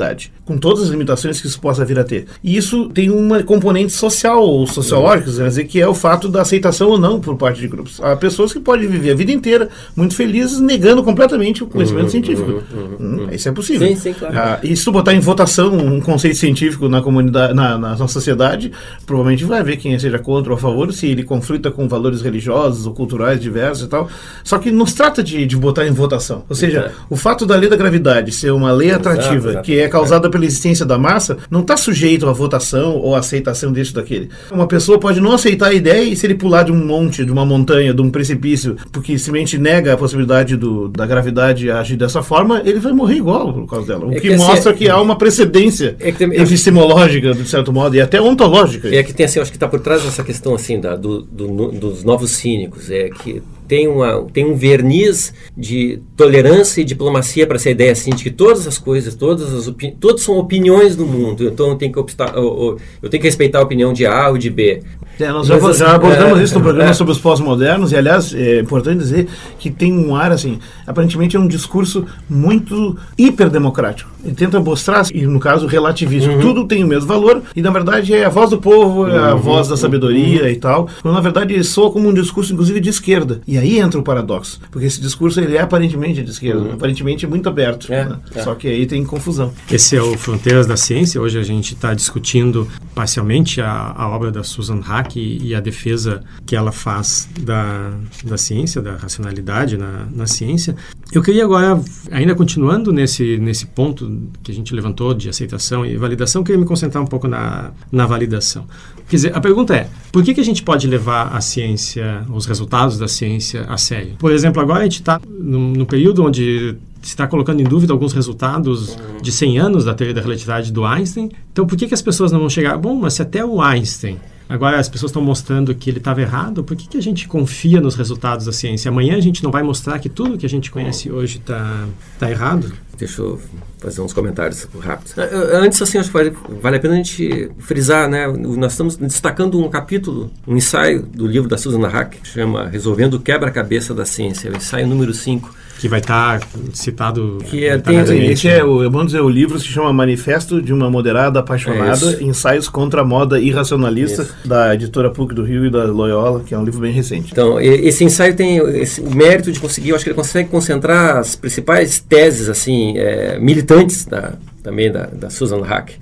com 0.45 0.59
todas 0.59 0.85
as 0.85 0.89
limitações 0.91 1.41
que 1.41 1.47
isso 1.47 1.61
possa 1.61 1.85
vir 1.85 1.99
a 1.99 2.05
ter. 2.05 2.27
E 2.43 2.57
isso 2.57 2.89
tem 2.91 3.11
uma 3.11 3.43
componente 3.43 3.93
social 3.93 4.43
ou 4.43 4.67
sociológica, 4.67 5.33
quer 5.33 5.49
dizer, 5.49 5.65
que 5.65 5.81
é 5.81 5.89
o 5.89 5.95
fato 5.95 6.29
da 6.29 6.43
aceitação 6.43 6.89
ou 6.89 6.99
não 6.99 7.21
por 7.21 7.37
parte 7.37 7.61
de 7.61 7.69
grupos. 7.69 8.01
Há 8.03 8.17
pessoas 8.17 8.53
que 8.53 8.61
podem 8.61 8.89
viver 8.89 9.13
a 9.13 9.15
vida 9.15 9.33
inteira 9.33 9.69
muito 9.97 10.15
felizes, 10.15 10.61
negando 10.61 11.03
completamente 11.03 11.63
o 11.63 11.67
conhecimento 11.67 12.05
uhum, 12.05 12.11
científico. 12.11 12.51
Uhum, 12.51 12.97
uhum, 12.99 13.25
hum, 13.25 13.29
isso 13.33 13.49
é 13.49 13.53
possível. 13.53 13.89
Sim, 13.89 13.97
sim, 13.97 14.13
claro. 14.13 14.39
Ah, 14.39 14.61
e 14.63 14.77
se 14.77 14.85
tu 14.85 14.93
botar 14.93 15.15
em 15.15 15.21
votação 15.21 15.75
um 15.75 16.01
conceito 16.01 16.37
científico 16.37 16.89
na 16.89 17.01
comunidade, 17.01 17.55
na, 17.55 17.79
na, 17.79 17.97
na 17.97 18.09
sociedade, 18.09 18.73
provavelmente 19.07 19.45
vai 19.45 19.63
ver 19.63 19.77
quem 19.77 19.99
seja 19.99 20.19
contra 20.19 20.53
ou 20.53 20.59
a 20.59 20.61
favor, 20.61 20.93
se 20.93 21.07
ele 21.07 21.23
conflita 21.23 21.71
com 21.71 21.89
valores 21.89 22.23
religiosos 22.23 22.87
ou 22.87 22.93
culturais 22.93 23.41
diversos 23.41 23.87
e 23.87 23.89
tal. 23.89 24.09
Só 24.43 24.59
que 24.59 24.71
não 24.71 24.87
se 24.87 24.95
trata 24.95 25.23
de, 25.23 25.47
de 25.47 25.57
botar 25.57 25.87
em 25.87 25.91
votação. 25.91 26.45
Ou 26.49 26.57
seja, 26.57 26.93
o 27.09 27.17
fato 27.17 27.47
da 27.47 27.57
lei 27.57 27.69
da 27.69 27.77
gravidade 27.77 28.33
ser 28.33 28.51
uma 28.51 28.73
lei 28.73 28.91
atrativa, 28.91 29.51
exato, 29.51 29.65
que 29.65 29.79
é 29.79 29.84
causada 29.89 30.29
pela 30.31 30.45
existência 30.45 30.85
da 30.85 30.99
massa, 30.99 31.39
não 31.51 31.61
está 31.61 31.77
sujeito 31.77 32.29
à 32.29 32.33
votação 32.33 32.97
ou 32.97 33.15
à 33.15 33.19
aceitação 33.19 33.73
disso 33.73 33.95
daquele. 33.95 34.29
Uma 34.51 34.67
pessoa 34.67 34.99
pode 34.99 35.21
não 35.21 35.33
aceitar 35.33 35.69
a 35.69 35.75
ideia 35.75 36.03
e 36.03 36.17
se 36.17 36.27
ele 36.27 36.35
pular 36.35 36.65
de 36.65 36.73
um 36.73 36.85
monte, 36.85 37.25
de 37.25 37.33
uma 37.33 37.45
montanha, 37.45 37.95
de 37.95 38.03
um 38.03 38.11
precipício, 38.11 38.77
porque 38.93 39.19
simplesmente 39.19 39.59
nega 39.59 39.95
a 39.95 39.97
possibilidade 39.97 40.57
do, 40.57 40.89
da 40.89 41.07
gravidade 41.07 41.71
agir 41.71 41.97
dessa 41.97 42.23
forma, 42.23 42.63
ele 42.65 42.79
vai 42.79 42.93
morrer 42.93 43.17
igual 43.17 43.53
por 43.53 43.69
causa 43.69 43.87
dela. 43.87 44.07
O 44.07 44.13
é 44.13 44.15
que, 44.15 44.29
que, 44.29 44.37
mostra 44.37 44.71
assim, 44.71 44.79
que 44.79 44.89
há 44.89 45.01
uma 45.01 45.17
precedência 45.17 45.97
é 46.01 46.13
tem, 46.13 46.29
epistemológica, 46.35 47.33
de 47.35 47.49
certo 47.49 47.73
modo, 47.73 47.97
e 47.97 48.01
até 48.01 48.21
ontológica. 48.21 48.95
É 48.95 49.03
que 49.03 49.13
tem 49.13 49.27
assim, 49.27 49.41
acho 49.41 49.51
que 49.51 49.57
está 49.57 49.69
por 49.69 49.81
trás 49.81 50.03
dessa 50.03 50.23
questão 50.23 50.55
assim 50.55 50.81
da, 50.81 50.97
do, 50.97 51.23
do, 51.23 51.71
dos 51.73 52.05
novos 52.05 52.31
cínicos, 52.33 52.91
é 52.91 53.09
que 53.09 53.43
tem, 53.67 53.89
uma, 53.89 54.25
tem 54.33 54.45
um 54.45 54.55
verniz 54.55 55.33
de 55.57 56.01
tolerância 56.17 56.81
e 56.81 56.85
diplomacia 56.85 57.47
para 57.47 57.57
essa 57.57 57.71
ideia 57.71 57.93
assim, 57.93 58.11
de 58.11 58.23
que 58.23 58.31
todas 58.31 58.67
as 58.67 58.79
coisas, 58.79 59.15
todas 59.15 59.53
as 59.53 59.75
todas 59.99 60.23
são 60.23 60.39
opiniões 60.39 60.97
do 60.97 61.07
mundo, 61.07 61.49
então 61.49 61.71
eu 61.71 61.77
tenho 61.77 61.93
que, 61.93 61.99
eu, 61.99 62.79
eu 63.03 63.09
tenho 63.11 63.21
que 63.21 63.29
respeitar 63.29 63.59
a 63.59 63.63
opinião 63.63 63.93
de 63.93 64.07
A 64.07 64.29
ou 64.29 64.39
de 64.39 64.51
B. 64.51 64.83
É, 65.19 65.31
nós 65.31 65.47
já, 65.47 65.59
já, 65.73 65.95
abordamos 65.95 66.41
é, 66.41 66.43
isso 66.43 66.55
no 66.55 66.63
programa 66.63 66.91
é, 66.91 66.93
sobre 66.93 67.13
os 67.13 67.19
pós-modernos, 67.19 67.93
e 67.93 67.97
aliás, 67.97 68.35
é 68.35 68.61
importante 68.61 68.99
dizer 68.99 69.29
que 69.59 69.71
tem 69.71 69.93
um 69.93 70.17
ar 70.17 70.33
assim, 70.33 70.59
aparentemente 70.87 71.37
é 71.37 71.41
um 71.41 71.47
discurso 71.47 72.05
muito 72.29 72.97
hiperdemocrático. 73.17 74.11
Ele 74.25 74.35
tenta 74.35 74.59
mostrar, 74.59 75.05
e 75.13 75.27
no 75.27 75.39
caso, 75.39 75.67
relativismo. 75.67 76.35
Uhum. 76.35 76.41
Tudo 76.41 76.67
tem 76.67 76.83
o 76.83 76.87
mesmo 76.87 77.07
valor, 77.07 77.43
e 77.55 77.61
na 77.61 77.71
verdade 77.71 78.15
é 78.15 78.25
a 78.25 78.29
voz 78.29 78.51
do 78.51 78.59
povo, 78.59 79.07
é 79.07 79.17
a 79.17 79.35
uhum. 79.35 79.41
voz 79.41 79.69
da 79.69 79.77
sabedoria 79.77 80.43
uhum. 80.43 80.49
e 80.49 80.57
tal. 80.57 80.89
Quando 81.03 81.15
na 81.15 81.21
verdade 81.21 81.63
soa 81.63 81.91
como 81.91 82.09
um 82.09 82.15
discurso, 82.15 82.53
inclusive, 82.53 82.81
de 82.81 82.89
esquerda. 82.89 83.41
E 83.47 83.59
aí 83.59 83.79
entra 83.79 84.01
o 84.01 84.03
paradoxo, 84.03 84.61
porque 84.71 84.87
esse 84.87 85.01
discurso 85.01 85.41
ele 85.41 85.57
é 85.57 85.61
aparentemente 85.61 86.23
de 86.23 86.31
esquerda, 86.31 86.61
uhum. 86.61 86.73
aparentemente 86.73 87.27
muito 87.27 87.49
aberto. 87.49 87.93
É, 87.93 88.05
né? 88.05 88.17
É. 88.35 88.43
Só 88.43 88.55
que 88.55 88.67
aí 88.67 88.87
tem 88.87 89.05
confusão. 89.05 89.53
Esse 89.71 89.97
é 89.97 90.03
o 90.03 90.17
Fronteiras 90.17 90.67
da 90.67 90.77
Ciência. 90.77 91.21
Hoje 91.21 91.39
a 91.39 91.43
gente 91.43 91.75
está 91.75 91.93
discutindo 91.93 92.67
parcialmente 92.95 93.61
a, 93.61 93.93
a 93.95 94.09
obra 94.09 94.33
da 94.33 94.43
Susan 94.43 94.81
Hack 94.81 95.04
e, 95.15 95.49
e, 95.49 95.55
a 95.55 95.61
defesa 95.61 96.23
que 96.47 96.57
ela 96.57 96.73
faz 96.73 97.29
da, 97.41 97.93
da 98.25 98.37
ciência, 98.37 98.81
da 98.81 98.97
racionalidade 98.97 99.77
na, 99.77 100.07
na 100.11 100.27
ciência. 100.27 100.75
Eu 101.13 101.23
queria 101.23 101.45
agora, 101.45 101.81
ainda 102.11 102.35
continuando 102.35 102.93
nesse, 102.93 103.39
nesse 103.39 103.67
ponto 103.67 104.29
que 104.43 104.51
a 104.51 104.55
gente 104.55 104.75
levantou 104.75 105.15
de 105.15 105.29
aceitação 105.29 105.85
e 105.85 105.97
validação, 105.97 106.43
queria 106.43 106.59
me 106.59 106.67
concentrar 106.67 107.03
um 107.03 107.07
pouco 107.07 107.29
na, 107.29 107.73
na 107.91 108.07
validação. 108.07 108.67
Quer 109.09 109.17
dizer, 109.17 109.37
a 109.37 109.41
pergunta 109.41 109.75
é, 109.75 109.89
por 110.11 110.23
que, 110.23 110.35
que 110.35 110.41
a 110.41 110.45
gente 110.45 110.63
pode 110.63 110.87
levar 110.87 111.35
a 111.37 111.41
ciência, 111.41 112.25
os 112.31 112.47
resultados 112.47 112.99
da 112.99 113.07
ciência 113.09 113.63
a 113.69 113.77
sério? 113.77 114.15
Por 114.19 114.33
exemplo, 114.33 114.61
agora 114.61 114.81
a 114.81 114.85
gente 114.85 115.01
está 115.01 115.21
no 115.29 115.87
período 115.87 116.25
onde 116.25 116.77
se 117.05 117.11
está 117.11 117.27
colocando 117.27 117.61
em 117.61 117.65
dúvida 117.65 117.93
alguns 117.93 118.13
resultados 118.13 118.97
de 119.21 119.31
100 119.31 119.59
anos 119.59 119.85
da 119.85 119.95
teoria 119.95 120.15
da 120.15 120.23
relatividade 120.23 120.73
do 120.73 120.85
Einstein. 120.85 121.31
Então, 121.53 121.67
por 121.67 121.77
que, 121.77 121.87
que 121.87 121.95
as 121.95 122.01
pessoas 122.01 122.33
não 122.33 122.41
vão 122.41 122.49
chegar? 122.49 122.79
Bom, 122.79 122.97
mas 122.97 123.15
se 123.15 123.23
até 123.23 123.45
o 123.45 123.61
Einstein 123.61 124.19
Agora 124.49 124.79
as 124.79 124.89
pessoas 124.89 125.11
estão 125.11 125.23
mostrando 125.23 125.75
que 125.75 125.89
ele 125.89 125.99
estava 125.99 126.21
errado. 126.21 126.63
Por 126.63 126.77
que, 126.77 126.87
que 126.87 126.99
a 126.99 127.03
gente 127.03 127.27
confia 127.27 127.81
nos 127.81 127.95
resultados 127.95 128.47
da 128.47 128.53
ciência? 128.53 128.91
Amanhã 128.91 129.17
a 129.17 129.21
gente 129.21 129.43
não 129.43 129.51
vai 129.51 129.63
mostrar 129.63 129.99
que 129.99 130.09
tudo 130.09 130.37
que 130.37 130.45
a 130.45 130.49
gente 130.49 130.71
conhece 130.71 131.11
hoje 131.11 131.39
está 131.39 131.87
tá 132.19 132.31
errado? 132.31 132.73
Deixa 132.97 133.23
eu 133.23 133.41
fazer 133.79 134.01
uns 134.01 134.13
comentários 134.13 134.67
rápidos. 134.81 135.15
Antes, 135.53 135.81
assim, 135.83 135.99
acho 135.99 136.09
que 136.09 136.15
vale, 136.15 136.33
vale 136.63 136.77
a 136.77 136.81
pena 136.81 136.95
a 136.95 136.97
gente 136.97 137.51
frisar, 137.59 138.09
né? 138.09 138.27
Nós 138.27 138.73
estamos 138.73 138.97
destacando 138.97 139.59
um 139.59 139.69
capítulo, 139.69 140.31
um 140.47 140.57
ensaio 140.57 141.03
do 141.03 141.27
livro 141.27 141.49
da 141.49 141.59
Susan 141.59 141.87
Hack, 141.87 142.17
que 142.23 142.29
chama 142.29 142.67
Resolvendo 142.67 143.15
o 143.15 143.21
Quebra-Cabeça 143.21 143.93
da 143.95 144.05
Ciência, 144.05 144.51
o 144.51 144.57
ensaio 144.57 144.87
número 144.87 145.13
5 145.13 145.65
que 145.79 145.89
vai 145.89 146.01
estar 146.01 146.41
tá 146.41 146.47
citado. 146.73 147.39
Que 147.45 147.67
é, 147.67 147.79
tem, 147.79 148.03
tem, 148.05 148.31
esse 148.31 148.49
é 148.49 148.65
o, 148.65 148.79
vamos 148.91 149.07
dizer, 149.07 149.21
o 149.21 149.29
livro 149.29 149.59
se 149.59 149.67
chama 149.67 149.93
Manifesto 149.93 150.63
de 150.63 150.73
uma 150.73 150.91
Moderada 150.91 151.41
Apaixonada, 151.41 152.19
é 152.19 152.23
Ensaios 152.23 152.69
contra 152.69 153.03
a 153.03 153.05
Moda 153.05 153.39
Irracionalista, 153.39 154.23
isso. 154.23 154.35
da 154.45 154.75
editora 154.75 155.11
PUC 155.11 155.35
do 155.35 155.43
Rio 155.43 155.67
e 155.67 155.71
da 155.71 155.85
Loyola, 155.85 156.41
que 156.41 156.55
é 156.55 156.59
um 156.59 156.65
livro 156.65 156.81
bem 156.81 156.93
recente. 156.93 157.33
Então, 157.33 157.61
esse 157.61 158.05
ensaio 158.05 158.35
tem 158.35 158.59
esse, 158.81 159.01
o 159.01 159.15
mérito 159.15 159.51
de 159.53 159.61
conseguir, 159.61 159.91
eu 159.91 159.97
acho 159.97 160.05
que 160.05 160.11
ele 160.11 160.17
consegue 160.17 160.49
concentrar 160.49 161.19
as 161.19 161.37
principais 161.37 161.99
teses 162.01 162.49
assim 162.49 162.84
é, 162.97 163.39
militantes 163.39 164.05
da, 164.05 164.35
também 164.63 164.91
da, 164.91 165.07
da 165.07 165.31
Susan 165.31 165.63
Hack. 165.63 165.93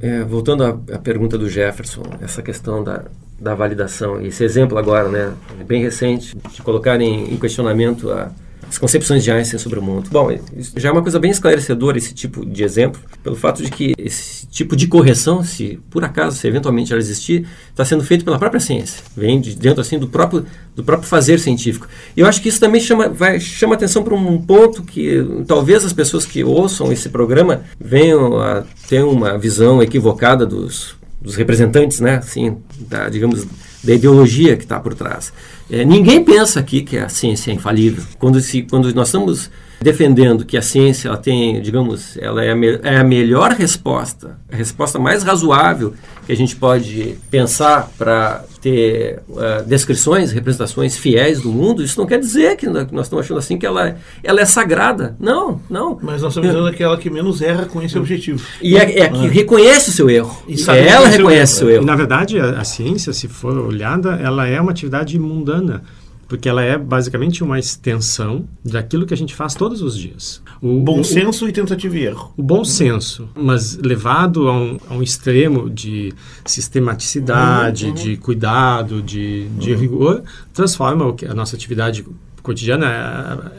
É, 0.00 0.22
voltando 0.22 0.62
à, 0.64 0.68
à 0.94 0.98
pergunta 0.98 1.38
do 1.38 1.48
Jefferson, 1.48 2.02
essa 2.20 2.42
questão 2.42 2.84
da, 2.84 3.04
da 3.38 3.54
validação, 3.54 4.20
esse 4.20 4.44
exemplo 4.44 4.76
agora, 4.78 5.08
né, 5.08 5.32
bem 5.66 5.82
recente, 5.82 6.36
de 6.52 6.62
colocar 6.62 7.00
em, 7.00 7.32
em 7.32 7.36
questionamento 7.36 8.10
a 8.10 8.30
as 8.76 8.78
concepções 8.78 9.24
de 9.24 9.30
Einstein 9.30 9.58
sobre 9.58 9.78
o 9.78 9.82
mundo. 9.82 10.10
Bom, 10.10 10.30
isso 10.54 10.72
já 10.76 10.90
é 10.90 10.92
uma 10.92 11.00
coisa 11.00 11.18
bem 11.18 11.30
esclarecedora 11.30 11.96
esse 11.96 12.12
tipo 12.12 12.44
de 12.44 12.62
exemplo, 12.62 13.00
pelo 13.22 13.34
fato 13.34 13.62
de 13.62 13.70
que 13.70 13.94
esse 13.96 14.46
tipo 14.48 14.76
de 14.76 14.86
correção, 14.86 15.42
se 15.42 15.80
por 15.88 16.04
acaso, 16.04 16.36
se 16.36 16.46
eventualmente 16.46 16.92
ela 16.92 17.00
existir, 17.00 17.46
está 17.70 17.86
sendo 17.86 18.04
feito 18.04 18.24
pela 18.24 18.38
própria 18.38 18.60
ciência, 18.60 19.02
vem 19.16 19.40
de 19.40 19.56
dentro 19.56 19.80
assim 19.80 19.98
do 19.98 20.06
próprio 20.06 20.44
do 20.74 20.84
próprio 20.84 21.08
fazer 21.08 21.40
científico. 21.40 21.88
E 22.14 22.20
eu 22.20 22.26
acho 22.26 22.42
que 22.42 22.50
isso 22.50 22.60
também 22.60 22.80
chama 22.80 23.08
vai 23.08 23.40
chama 23.40 23.74
atenção 23.74 24.02
para 24.02 24.14
um 24.14 24.42
ponto 24.42 24.82
que 24.82 25.26
talvez 25.46 25.82
as 25.82 25.94
pessoas 25.94 26.26
que 26.26 26.44
ouçam 26.44 26.92
esse 26.92 27.08
programa 27.08 27.62
venham 27.80 28.38
a 28.38 28.62
ter 28.88 29.02
uma 29.02 29.38
visão 29.38 29.82
equivocada 29.82 30.44
dos, 30.44 30.94
dos 31.18 31.34
representantes, 31.34 31.98
né, 31.98 32.16
assim, 32.16 32.58
da, 32.78 33.08
digamos, 33.08 33.46
da 33.86 33.94
ideologia 33.94 34.56
que 34.56 34.64
está 34.64 34.80
por 34.80 34.94
trás. 34.94 35.32
É, 35.70 35.84
ninguém 35.84 36.22
pensa 36.22 36.58
aqui 36.58 36.82
que 36.82 36.98
a 36.98 37.08
ciência 37.08 37.52
é 37.52 37.54
infalível. 37.54 38.02
Quando, 38.18 38.40
se, 38.40 38.62
quando 38.62 38.92
nós 38.92 39.08
estamos 39.08 39.48
defendendo 39.86 40.44
que 40.44 40.56
a 40.56 40.62
ciência 40.62 41.06
ela 41.06 41.16
tem, 41.16 41.62
digamos, 41.62 42.16
ela 42.16 42.44
é 42.44 42.50
a, 42.50 42.56
me, 42.56 42.80
é 42.82 42.96
a 42.96 43.04
melhor 43.04 43.52
resposta, 43.52 44.36
a 44.50 44.56
resposta 44.56 44.98
mais 44.98 45.22
razoável 45.22 45.94
que 46.26 46.32
a 46.32 46.36
gente 46.36 46.56
pode 46.56 47.16
pensar 47.30 47.88
para 47.96 48.44
ter 48.60 49.20
uh, 49.28 49.64
descrições, 49.64 50.32
representações 50.32 50.96
fiéis 50.96 51.40
do 51.40 51.52
mundo, 51.52 51.84
isso 51.84 52.00
não 52.00 52.04
quer 52.04 52.18
dizer 52.18 52.56
que 52.56 52.66
nós 52.66 53.06
estamos 53.06 53.24
achando 53.24 53.38
assim 53.38 53.56
que 53.56 53.64
ela, 53.64 53.96
ela 54.24 54.40
é 54.40 54.44
sagrada. 54.44 55.14
Não, 55.20 55.60
não. 55.70 55.96
Mas 56.02 56.20
nós 56.20 56.32
estamos 56.32 56.50
dizendo 56.50 56.66
aquela 56.66 56.96
que 56.96 57.08
menos 57.08 57.40
erra 57.40 57.66
com 57.66 57.80
esse 57.80 57.96
objetivo. 57.96 58.44
E 58.60 58.76
é, 58.76 58.98
é 58.98 59.04
a 59.04 59.08
que 59.08 59.24
ah. 59.24 59.30
reconhece 59.30 59.90
o 59.90 59.92
seu 59.92 60.10
erro. 60.10 60.36
E 60.48 60.54
é 60.68 60.88
ela 60.88 61.06
reconhece 61.06 61.52
o 61.54 61.56
seu 61.58 61.70
erro. 61.70 61.84
Na 61.84 61.94
verdade, 61.94 62.40
a, 62.40 62.58
a 62.58 62.64
ciência, 62.64 63.12
se 63.12 63.28
for 63.28 63.56
olhada, 63.56 64.16
ela 64.16 64.48
é 64.48 64.60
uma 64.60 64.72
atividade 64.72 65.16
mundana 65.16 65.84
porque 66.28 66.48
ela 66.48 66.62
é 66.62 66.76
basicamente 66.76 67.42
uma 67.44 67.58
extensão 67.58 68.44
daquilo 68.64 69.06
que 69.06 69.14
a 69.14 69.16
gente 69.16 69.34
faz 69.34 69.54
todos 69.54 69.82
os 69.82 69.96
dias. 69.96 70.42
O 70.60 70.80
bom 70.80 71.00
o, 71.00 71.04
senso 71.04 71.48
e 71.48 71.52
tentativa 71.52 71.96
e 71.96 72.04
erro. 72.04 72.32
O 72.36 72.42
bom 72.42 72.64
senso, 72.64 73.28
mas 73.34 73.76
levado 73.76 74.48
a 74.48 74.52
um, 74.52 74.78
a 74.88 74.94
um 74.94 75.02
extremo 75.02 75.70
de 75.70 76.12
sistematicidade, 76.44 77.86
uhum. 77.86 77.94
de 77.94 78.16
cuidado, 78.16 79.02
de, 79.02 79.48
de 79.50 79.72
uhum. 79.72 79.78
rigor, 79.78 80.22
transforma 80.52 81.14
a 81.28 81.34
nossa 81.34 81.54
atividade 81.54 82.04
cotidiana. 82.42 82.86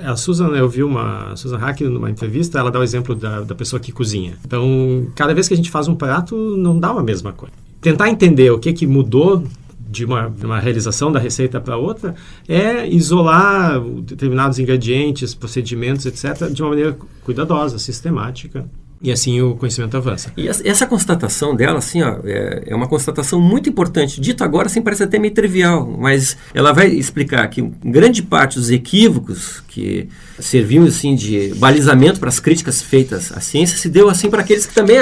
A, 0.03 0.11
a 0.11 0.15
Susan, 0.15 0.49
eu 0.49 0.69
vi 0.69 0.83
uma 0.83 1.31
a 1.31 1.35
Susan 1.35 1.57
Hack 1.57 1.81
numa 1.81 2.09
entrevista, 2.09 2.59
ela 2.59 2.71
dá 2.71 2.79
o 2.79 2.83
exemplo 2.83 3.13
da, 3.13 3.41
da 3.41 3.53
pessoa 3.53 3.79
que 3.79 3.91
cozinha. 3.91 4.33
Então, 4.45 5.07
cada 5.13 5.33
vez 5.33 5.47
que 5.47 5.53
a 5.53 5.57
gente 5.57 5.69
faz 5.69 5.87
um 5.87 5.95
prato, 5.95 6.35
não 6.57 6.79
dá 6.79 6.89
a 6.89 7.03
mesma 7.03 7.33
coisa. 7.33 7.53
Tentar 7.81 8.09
entender 8.09 8.49
o 8.51 8.59
que 8.59 8.73
que 8.73 8.87
mudou 8.87 9.43
de 9.89 10.05
uma, 10.05 10.27
uma 10.43 10.59
realização 10.59 11.11
da 11.11 11.19
receita 11.19 11.59
para 11.59 11.77
outra 11.77 12.15
é 12.47 12.87
isolar 12.87 13.79
determinados 13.81 14.59
ingredientes, 14.59 15.33
procedimentos, 15.33 16.05
etc., 16.05 16.49
de 16.51 16.61
uma 16.61 16.69
maneira 16.69 16.97
cuidadosa, 17.23 17.79
sistemática. 17.79 18.65
E 18.99 19.11
assim 19.11 19.39
o 19.41 19.55
conhecimento 19.55 19.95
avança. 19.95 20.31
E 20.35 20.47
essa 20.47 20.87
constatação 20.87 21.55
dela, 21.55 21.77
assim, 21.77 22.01
ó, 22.01 22.19
é, 22.23 22.63
é, 22.67 22.75
uma 22.75 22.87
constatação 22.87 23.39
muito 23.39 23.69
importante. 23.69 24.19
Dito 24.19 24.43
agora, 24.43 24.65
assim, 24.65 24.81
parece 24.81 25.03
até 25.03 25.19
meio 25.19 25.33
trivial, 25.33 25.85
mas 25.99 26.35
ela 26.51 26.71
vai 26.73 26.87
explicar 26.87 27.47
que 27.47 27.61
grande 27.83 28.23
parte 28.23 28.57
dos 28.57 28.71
equívocos 28.71 29.63
que 29.67 30.09
serviam, 30.39 30.83
assim, 30.85 31.15
de 31.15 31.53
balizamento 31.57 32.19
para 32.19 32.29
as 32.29 32.39
críticas 32.39 32.81
feitas 32.81 33.31
à 33.31 33.39
ciência 33.39 33.77
se 33.77 33.87
deu, 33.87 34.09
assim, 34.09 34.31
para 34.31 34.41
aqueles 34.41 34.65
que 34.65 34.73
também 34.73 34.97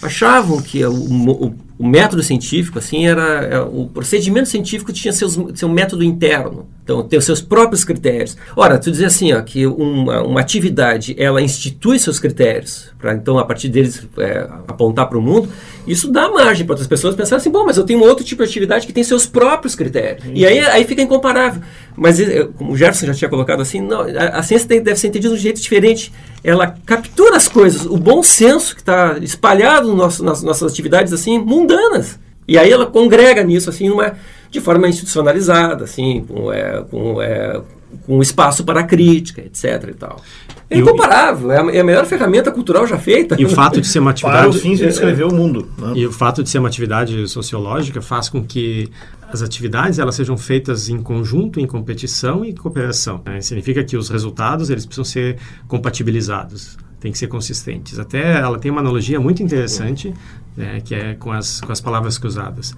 achavam 0.00 0.62
que 0.62 0.82
o, 0.84 0.94
o 0.94 1.54
o 1.78 1.86
método 1.86 2.22
científico, 2.22 2.78
assim, 2.78 3.06
era, 3.06 3.22
era, 3.22 3.54
é, 3.56 3.60
o 3.60 3.88
procedimento 3.92 4.48
científico 4.48 4.92
tinha 4.92 5.12
seus, 5.12 5.38
seu 5.54 5.68
método 5.68 6.04
interno, 6.04 6.66
então 6.84 7.02
tem 7.02 7.18
os 7.18 7.24
seus 7.24 7.40
próprios 7.40 7.82
critérios. 7.82 8.36
Ora, 8.54 8.78
tu 8.78 8.90
dizer 8.90 9.06
assim, 9.06 9.32
ó, 9.32 9.40
que 9.40 9.66
uma, 9.66 10.22
uma 10.22 10.40
atividade 10.40 11.16
ela 11.18 11.40
institui 11.40 11.98
seus 11.98 12.20
critérios 12.20 12.92
para 12.98 13.14
então 13.14 13.38
a 13.38 13.44
partir 13.44 13.70
deles 13.70 14.06
é, 14.18 14.46
apontar 14.68 15.08
para 15.08 15.18
o 15.18 15.22
mundo, 15.22 15.48
isso 15.86 16.12
dá 16.12 16.28
margem 16.30 16.64
para 16.64 16.74
outras 16.74 16.86
pessoas 16.86 17.14
pensarem 17.14 17.40
assim, 17.40 17.50
bom, 17.50 17.64
mas 17.64 17.78
eu 17.78 17.84
tenho 17.84 18.00
outro 18.00 18.22
tipo 18.22 18.42
de 18.42 18.48
atividade 18.48 18.86
que 18.86 18.92
tem 18.92 19.02
seus 19.02 19.26
próprios 19.26 19.74
critérios. 19.74 20.24
E 20.34 20.46
aí, 20.46 20.58
aí 20.58 20.84
fica 20.84 21.00
incomparável. 21.00 21.62
Mas 21.96 22.20
é, 22.20 22.44
como 22.44 22.72
o 22.72 22.76
Gerson 22.76 23.06
já 23.06 23.14
tinha 23.14 23.30
colocado 23.30 23.62
assim, 23.62 23.80
não, 23.80 24.02
a, 24.02 24.38
a 24.38 24.42
ciência 24.42 24.68
tem, 24.68 24.82
deve 24.82 24.98
ser 24.98 25.08
entendida 25.08 25.34
de 25.34 25.40
um 25.40 25.42
jeito 25.42 25.60
diferente. 25.60 26.12
Ela 26.42 26.74
captura 26.84 27.36
as 27.36 27.48
coisas, 27.48 27.86
o 27.86 27.96
bom 27.96 28.22
senso 28.22 28.74
que 28.74 28.82
está 28.82 29.16
espalhado 29.22 29.88
no 29.88 29.96
nosso, 29.96 30.22
nas 30.22 30.42
nossas 30.42 30.72
atividades 30.72 31.14
assim 31.14 31.38
mundanas. 31.38 32.18
E 32.46 32.58
aí 32.58 32.70
ela 32.70 32.86
congrega 32.86 33.42
nisso 33.42 33.70
assim 33.70 33.88
numa, 33.88 34.14
de 34.54 34.60
forma 34.60 34.88
institucionalizada, 34.88 35.82
assim, 35.82 36.24
com, 36.28 36.52
é, 36.52 36.80
com, 36.88 37.20
é, 37.20 37.60
com 38.06 38.22
espaço 38.22 38.62
para 38.62 38.84
crítica, 38.84 39.40
etc. 39.40 39.88
e 39.90 39.94
tal. 39.94 40.22
É 40.70 40.78
incomparável, 40.78 41.50
é 41.50 41.60
a, 41.60 41.74
é 41.74 41.80
a 41.80 41.84
melhor 41.84 42.06
ferramenta 42.06 42.52
cultural 42.52 42.86
já 42.86 42.96
feita. 42.96 43.34
E 43.36 43.44
o 43.44 43.50
fato 43.50 43.80
de 43.80 43.86
ser 43.88 43.98
uma 43.98 44.12
atividade. 44.12 44.42
Para 44.42 44.50
os 44.50 44.62
fins 44.62 44.78
de 44.78 44.86
descrever 44.86 45.24
o 45.24 45.34
mundo. 45.34 45.68
Né? 45.76 45.92
E 45.96 46.06
o 46.06 46.12
fato 46.12 46.40
de 46.40 46.48
ser 46.48 46.60
uma 46.60 46.68
atividade 46.68 47.26
sociológica 47.26 48.00
faz 48.00 48.28
com 48.28 48.44
que 48.44 48.88
as 49.28 49.42
atividades 49.42 49.98
elas 49.98 50.14
sejam 50.14 50.36
feitas 50.36 50.88
em 50.88 51.02
conjunto, 51.02 51.58
em 51.58 51.66
competição 51.66 52.44
e 52.44 52.54
cooperação. 52.54 53.22
Né? 53.26 53.40
Significa 53.40 53.82
que 53.82 53.96
os 53.96 54.08
resultados 54.08 54.70
eles 54.70 54.86
precisam 54.86 55.04
ser 55.04 55.36
compatibilizados, 55.66 56.78
têm 57.00 57.10
que 57.10 57.18
ser 57.18 57.26
consistentes. 57.26 57.98
Até 57.98 58.38
ela 58.38 58.56
tem 58.56 58.70
uma 58.70 58.80
analogia 58.80 59.18
muito 59.18 59.42
interessante, 59.42 60.14
né, 60.56 60.80
que 60.84 60.94
é 60.94 61.14
com 61.14 61.32
as, 61.32 61.60
com 61.60 61.72
as 61.72 61.80
palavras 61.80 62.16
cruzadas. 62.16 62.72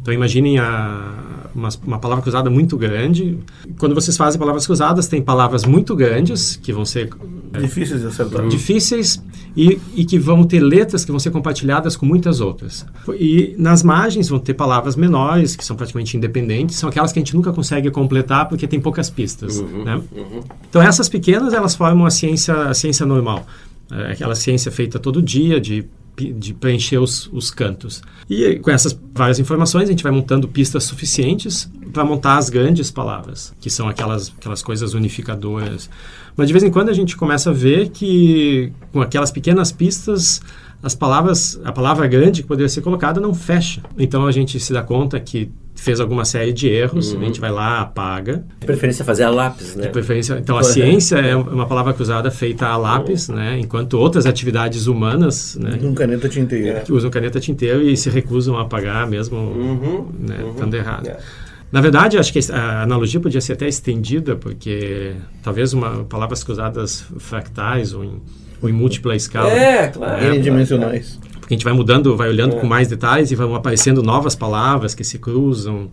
Então 0.00 0.14
imaginem 0.14 0.58
a, 0.58 1.40
uma, 1.54 1.68
uma, 1.86 1.98
palavra 1.98 2.22
cruzada 2.22 2.48
muito 2.48 2.76
grande. 2.76 3.38
Quando 3.78 3.94
vocês 3.94 4.16
fazem 4.16 4.38
palavras 4.38 4.66
cruzadas, 4.66 5.08
tem 5.08 5.20
palavras 5.20 5.64
muito 5.64 5.94
grandes 5.94 6.56
que 6.56 6.72
vão 6.72 6.84
ser 6.84 7.10
é, 7.52 7.60
difíceis 7.60 8.00
de 8.00 8.06
acertar. 8.06 8.48
Difíceis 8.48 9.22
e, 9.56 9.78
e, 9.94 10.04
que 10.04 10.18
vão 10.18 10.44
ter 10.44 10.60
letras 10.60 11.04
que 11.04 11.10
vão 11.10 11.18
ser 11.18 11.30
compartilhadas 11.30 11.96
com 11.96 12.06
muitas 12.06 12.40
outras. 12.40 12.86
E 13.18 13.54
nas 13.58 13.82
margens 13.82 14.28
vão 14.28 14.38
ter 14.38 14.54
palavras 14.54 14.96
menores 14.96 15.54
que 15.56 15.64
são 15.64 15.76
praticamente 15.76 16.16
independentes, 16.16 16.76
são 16.76 16.88
aquelas 16.88 17.12
que 17.12 17.18
a 17.18 17.22
gente 17.22 17.34
nunca 17.34 17.52
consegue 17.52 17.90
completar 17.90 18.48
porque 18.48 18.66
tem 18.66 18.80
poucas 18.80 19.10
pistas. 19.10 19.58
Uhum, 19.58 19.84
né? 19.84 20.00
uhum. 20.12 20.40
Então 20.68 20.80
essas 20.80 21.08
pequenas 21.08 21.52
elas 21.52 21.74
formam 21.74 22.06
a 22.06 22.10
ciência 22.10 22.54
a 22.54 22.74
ciência 22.74 23.04
normal. 23.04 23.46
É 23.92 24.12
aquela 24.12 24.36
ciência 24.36 24.70
feita 24.70 24.98
todo 24.98 25.20
dia 25.20 25.60
de 25.60 25.84
de 26.26 26.54
preencher 26.54 26.98
os, 26.98 27.28
os 27.32 27.50
cantos. 27.50 28.02
E 28.28 28.58
com 28.60 28.70
essas 28.70 28.98
várias 29.14 29.38
informações, 29.38 29.88
a 29.88 29.92
gente 29.92 30.02
vai 30.02 30.12
montando 30.12 30.46
pistas 30.46 30.84
suficientes 30.84 31.70
para 31.92 32.04
montar 32.04 32.38
as 32.38 32.48
grandes 32.48 32.90
palavras, 32.90 33.52
que 33.60 33.68
são 33.68 33.88
aquelas, 33.88 34.32
aquelas 34.38 34.62
coisas 34.62 34.94
unificadoras. 34.94 35.90
Mas 36.36 36.46
de 36.46 36.52
vez 36.52 36.62
em 36.62 36.70
quando 36.70 36.88
a 36.88 36.92
gente 36.92 37.16
começa 37.16 37.50
a 37.50 37.52
ver 37.52 37.90
que 37.90 38.72
com 38.92 39.00
aquelas 39.00 39.30
pequenas 39.30 39.72
pistas 39.72 40.40
as 40.82 40.94
palavras, 40.94 41.60
a 41.64 41.72
palavra 41.72 42.06
grande 42.06 42.42
que 42.42 42.48
poderia 42.48 42.68
ser 42.68 42.80
colocada 42.80 43.20
não 43.20 43.34
fecha. 43.34 43.82
Então 43.98 44.26
a 44.26 44.32
gente 44.32 44.58
se 44.58 44.72
dá 44.72 44.82
conta 44.82 45.20
que 45.20 45.50
fez 45.74 45.98
alguma 45.98 46.24
série 46.24 46.52
de 46.52 46.68
erros, 46.68 47.12
uhum. 47.12 47.22
a 47.22 47.24
gente 47.24 47.40
vai 47.40 47.50
lá, 47.50 47.80
apaga. 47.80 48.44
De 48.58 48.66
preferência 48.66 49.04
fazer 49.04 49.24
a 49.24 49.30
lápis, 49.30 49.74
né? 49.74 49.84
De 49.84 49.88
preferência, 49.88 50.38
então 50.38 50.58
a 50.58 50.62
ciência 50.62 51.16
é 51.16 51.34
uma 51.36 51.66
palavra 51.66 51.92
cruzada 51.94 52.30
feita 52.30 52.66
a 52.66 52.76
lápis, 52.76 53.28
uhum. 53.28 53.36
né? 53.36 53.58
Enquanto 53.58 53.94
outras 53.94 54.26
atividades 54.26 54.86
humanas, 54.86 55.56
né? 55.56 55.76
Usam 55.78 55.94
caneta 55.94 56.28
tinteiro. 56.28 56.80
Que 56.82 56.92
usam 56.92 57.10
caneta 57.10 57.40
tinteiro 57.40 57.82
e 57.82 57.96
se 57.96 58.10
recusam 58.10 58.58
a 58.58 58.62
apagar 58.62 59.06
mesmo, 59.08 59.38
uhum. 59.38 60.08
né? 60.18 60.38
Uhum. 60.42 60.50
Estando 60.50 60.74
errado. 60.74 61.06
Yeah. 61.06 61.22
É. 61.22 61.50
Na 61.72 61.80
verdade, 61.80 62.18
acho 62.18 62.32
que 62.32 62.40
a 62.52 62.82
analogia 62.82 63.20
podia 63.20 63.40
ser 63.40 63.52
até 63.52 63.68
estendida, 63.68 64.34
porque 64.34 65.14
talvez 65.40 65.72
uma 65.72 66.04
palavras 66.04 66.42
cruzadas 66.42 67.04
fractais 67.18 67.94
ou 67.94 68.04
em, 68.04 68.20
ou 68.60 68.68
em 68.68 68.72
múltipla 68.72 69.14
escala. 69.14 69.50
É, 69.50 69.86
claro. 69.86 70.24
N 70.24 70.40
dimensionais 70.40 71.18
porque 71.50 71.54
a 71.54 71.56
gente 71.56 71.64
vai 71.64 71.72
mudando, 71.72 72.16
vai 72.16 72.28
olhando 72.28 72.56
é. 72.56 72.60
com 72.60 72.66
mais 72.66 72.86
detalhes 72.86 73.30
e 73.32 73.34
vão 73.34 73.54
aparecendo 73.54 74.02
novas 74.02 74.36
palavras 74.36 74.94
que 74.94 75.02
se 75.02 75.18
cruzam. 75.18 75.90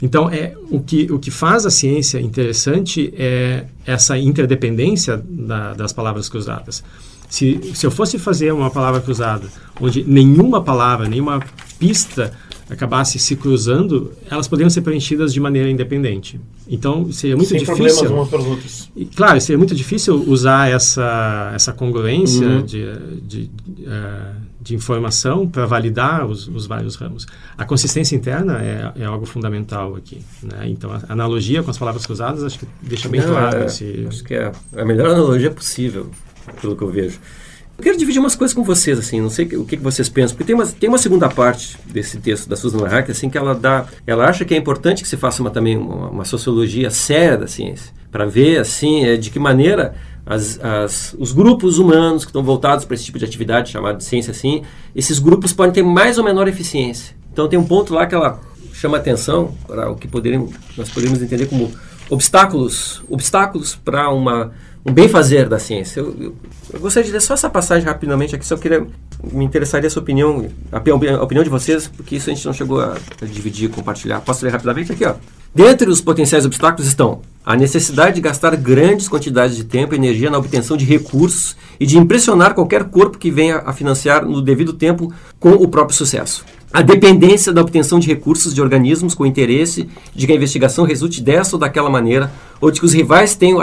Então, 0.00 0.30
é 0.30 0.54
o 0.70 0.80
que, 0.80 1.10
o 1.10 1.18
que 1.18 1.30
faz 1.30 1.66
a 1.66 1.70
ciência 1.70 2.20
interessante 2.20 3.12
é 3.16 3.64
essa 3.84 4.16
interdependência 4.16 5.22
da, 5.28 5.74
das 5.74 5.92
palavras 5.92 6.28
cruzadas. 6.28 6.84
Se, 7.28 7.60
se 7.74 7.84
eu 7.84 7.90
fosse 7.90 8.18
fazer 8.18 8.52
uma 8.52 8.70
palavra 8.70 9.00
cruzada 9.00 9.46
onde 9.80 10.04
nenhuma 10.04 10.62
palavra, 10.62 11.08
nenhuma 11.08 11.40
pista 11.78 12.32
acabasse 12.68 13.18
se 13.18 13.34
cruzando, 13.34 14.12
elas 14.30 14.46
poderiam 14.46 14.70
ser 14.70 14.82
preenchidas 14.82 15.32
de 15.34 15.40
maneira 15.40 15.68
independente. 15.68 16.40
Então, 16.68 17.10
seria 17.10 17.36
muito 17.36 17.48
Sem 17.48 17.58
difícil. 17.58 17.74
Problemas 17.74 18.10
umas 18.10 18.28
para 18.28 18.40
outras. 18.40 18.90
E, 18.94 19.04
claro, 19.06 19.40
seria 19.40 19.58
muito 19.58 19.74
difícil 19.74 20.24
usar 20.28 20.70
essa, 20.70 21.50
essa 21.52 21.72
congruência 21.72 22.46
uhum. 22.46 22.62
de, 22.62 22.92
de, 23.22 23.50
de, 23.66 23.82
uh, 23.86 24.49
de 24.60 24.74
informação 24.74 25.48
para 25.48 25.64
validar 25.64 26.26
os, 26.26 26.46
os, 26.48 26.66
vários 26.66 26.96
ramos. 26.96 27.26
A 27.56 27.64
consistência 27.64 28.14
interna 28.14 28.60
é, 28.62 28.92
é 29.02 29.04
algo 29.04 29.24
fundamental 29.24 29.96
aqui. 29.96 30.22
Né? 30.42 30.68
Então, 30.68 30.92
a 30.92 31.00
analogia 31.08 31.62
com 31.62 31.70
as 31.70 31.78
palavras 31.78 32.04
cruzadas 32.04 32.44
acho 32.44 32.58
que 32.58 32.66
deixa 32.82 33.08
bem 33.08 33.20
Não, 33.20 33.28
claro 33.28 33.62
é, 33.62 33.66
esse... 33.66 34.06
Acho 34.06 34.22
que 34.22 34.34
é 34.34 34.52
a 34.76 34.84
melhor 34.84 35.10
analogia 35.10 35.50
possível, 35.50 36.10
pelo 36.60 36.76
que 36.76 36.82
eu 36.82 36.90
vejo. 36.90 37.18
Eu 37.78 37.82
quero 37.84 37.96
dividir 37.96 38.20
umas 38.20 38.36
coisas 38.36 38.54
com 38.54 38.62
vocês, 38.62 38.98
assim, 38.98 39.22
não 39.22 39.30
sei 39.30 39.46
o 39.56 39.64
que, 39.64 39.74
vocês 39.78 40.06
pensam, 40.06 40.36
porque 40.36 40.44
tem 40.44 40.54
uma, 40.54 40.66
tem 40.66 40.86
uma 40.86 40.98
segunda 40.98 41.30
parte 41.30 41.78
desse 41.86 42.18
texto 42.18 42.46
da 42.46 42.54
Susan 42.54 42.86
Hack, 42.86 43.08
assim, 43.08 43.30
que 43.30 43.38
ela 43.38 43.54
dá, 43.54 43.86
ela 44.06 44.26
acha 44.26 44.44
que 44.44 44.52
é 44.52 44.56
importante 44.58 45.02
que 45.02 45.08
se 45.08 45.16
faça 45.16 45.40
uma, 45.40 45.50
também 45.50 45.78
uma, 45.78 46.10
uma 46.10 46.24
sociologia 46.26 46.90
séria 46.90 47.38
da 47.38 47.46
ciência, 47.46 47.90
para 48.12 48.26
ver, 48.26 48.58
assim, 48.58 49.06
é, 49.06 49.16
de 49.16 49.30
que 49.30 49.38
maneira 49.38 49.94
as, 50.24 50.58
as, 50.62 51.16
os 51.18 51.32
grupos 51.32 51.78
humanos 51.78 52.24
que 52.24 52.30
estão 52.30 52.42
voltados 52.42 52.84
para 52.84 52.94
esse 52.94 53.04
tipo 53.04 53.18
de 53.18 53.24
atividade, 53.24 53.70
chamada 53.70 53.98
de 53.98 54.04
ciência 54.04 54.30
assim, 54.30 54.62
esses 54.94 55.18
grupos 55.18 55.52
podem 55.52 55.72
ter 55.72 55.82
mais 55.82 56.18
ou 56.18 56.24
menor 56.24 56.48
eficiência. 56.48 57.16
Então 57.32 57.48
tem 57.48 57.58
um 57.58 57.66
ponto 57.66 57.94
lá 57.94 58.06
que 58.06 58.14
ela 58.14 58.40
chama 58.72 58.96
atenção 58.96 59.54
para 59.66 59.90
o 59.90 59.96
que 59.96 60.08
poderíamos, 60.08 60.54
nós 60.76 60.88
poderíamos 60.88 61.22
entender 61.22 61.46
como 61.46 61.70
obstáculos, 62.08 63.02
obstáculos 63.08 63.74
para 63.74 64.10
uma 64.10 64.52
um 64.84 64.92
bem 64.92 65.08
fazer 65.08 65.48
da 65.48 65.58
ciência. 65.58 66.00
Eu, 66.00 66.16
eu, 66.18 66.36
eu, 66.72 66.80
gostaria 66.80 67.06
de 67.06 67.12
ler 67.12 67.20
só 67.20 67.34
essa 67.34 67.50
passagem 67.50 67.86
rapidamente 67.86 68.34
aqui, 68.34 68.46
só 68.46 68.56
queria 68.56 68.86
me 69.22 69.44
interessaria 69.44 69.86
a 69.86 69.90
sua 69.90 70.00
opinião, 70.00 70.48
a, 70.72 70.78
a, 70.78 71.22
opinião 71.22 71.44
de 71.44 71.50
vocês, 71.50 71.86
porque 71.88 72.16
isso 72.16 72.30
a 72.30 72.34
gente 72.34 72.46
não 72.46 72.54
chegou 72.54 72.80
a, 72.80 72.96
a 73.20 73.26
dividir, 73.26 73.68
compartilhar. 73.68 74.20
Posso 74.20 74.44
ler 74.44 74.50
rapidamente 74.50 74.92
aqui, 74.92 75.04
ó. 75.04 75.14
Dentre 75.52 75.90
os 75.90 76.00
potenciais 76.00 76.46
obstáculos 76.46 76.86
estão 76.86 77.22
a 77.44 77.56
necessidade 77.56 78.14
de 78.14 78.20
gastar 78.20 78.54
grandes 78.54 79.08
quantidades 79.08 79.56
de 79.56 79.64
tempo 79.64 79.92
e 79.92 79.96
energia 79.96 80.30
na 80.30 80.38
obtenção 80.38 80.76
de 80.76 80.84
recursos 80.84 81.56
e 81.80 81.86
de 81.86 81.98
impressionar 81.98 82.54
qualquer 82.54 82.84
corpo 82.84 83.18
que 83.18 83.32
venha 83.32 83.62
a 83.66 83.72
financiar 83.72 84.24
no 84.24 84.40
devido 84.40 84.72
tempo 84.72 85.12
com 85.40 85.50
o 85.50 85.66
próprio 85.66 85.96
sucesso. 85.96 86.44
A 86.72 86.82
dependência 86.82 87.52
da 87.52 87.62
obtenção 87.62 87.98
de 87.98 88.06
recursos 88.06 88.54
de 88.54 88.62
organismos 88.62 89.12
com 89.12 89.26
interesse 89.26 89.88
de 90.14 90.24
que 90.24 90.32
a 90.32 90.36
investigação 90.36 90.84
resulte 90.84 91.20
dessa 91.20 91.56
ou 91.56 91.60
daquela 91.60 91.90
maneira, 91.90 92.30
ou 92.60 92.70
de 92.70 92.78
que 92.78 92.86
os 92.86 92.92
rivais 92.92 93.34
tenham 93.34 93.58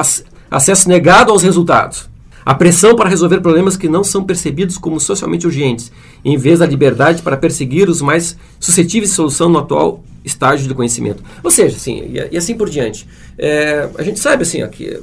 acesso 0.52 0.90
negado 0.90 1.32
aos 1.32 1.42
resultados. 1.42 2.10
A 2.46 2.54
pressão 2.54 2.96
para 2.96 3.10
resolver 3.10 3.40
problemas 3.40 3.78
que 3.78 3.88
não 3.88 4.04
são 4.04 4.24
percebidos 4.24 4.78
como 4.78 5.00
socialmente 5.00 5.46
urgentes, 5.46 5.92
em 6.24 6.38
vez 6.38 6.60
da 6.60 6.66
liberdade 6.66 7.22
para 7.22 7.38
perseguir 7.38 7.90
os 7.90 8.02
mais 8.02 8.38
suscetíveis 8.60 9.12
de 9.12 9.16
solução 9.16 9.50
no 9.50 9.60
atual 9.60 10.04
estágio 10.24 10.68
de 10.68 10.74
conhecimento. 10.74 11.24
Ou 11.44 11.50
seja, 11.50 11.76
assim, 11.76 12.12
e, 12.14 12.36
e 12.36 12.38
assim 12.38 12.56
por 12.56 12.70
diante. 12.70 13.08
É, 13.38 13.90
a 13.98 14.04
gente 14.04 14.20
sabe 14.20 14.44
assim, 14.44 14.62
aqui, 14.62 15.00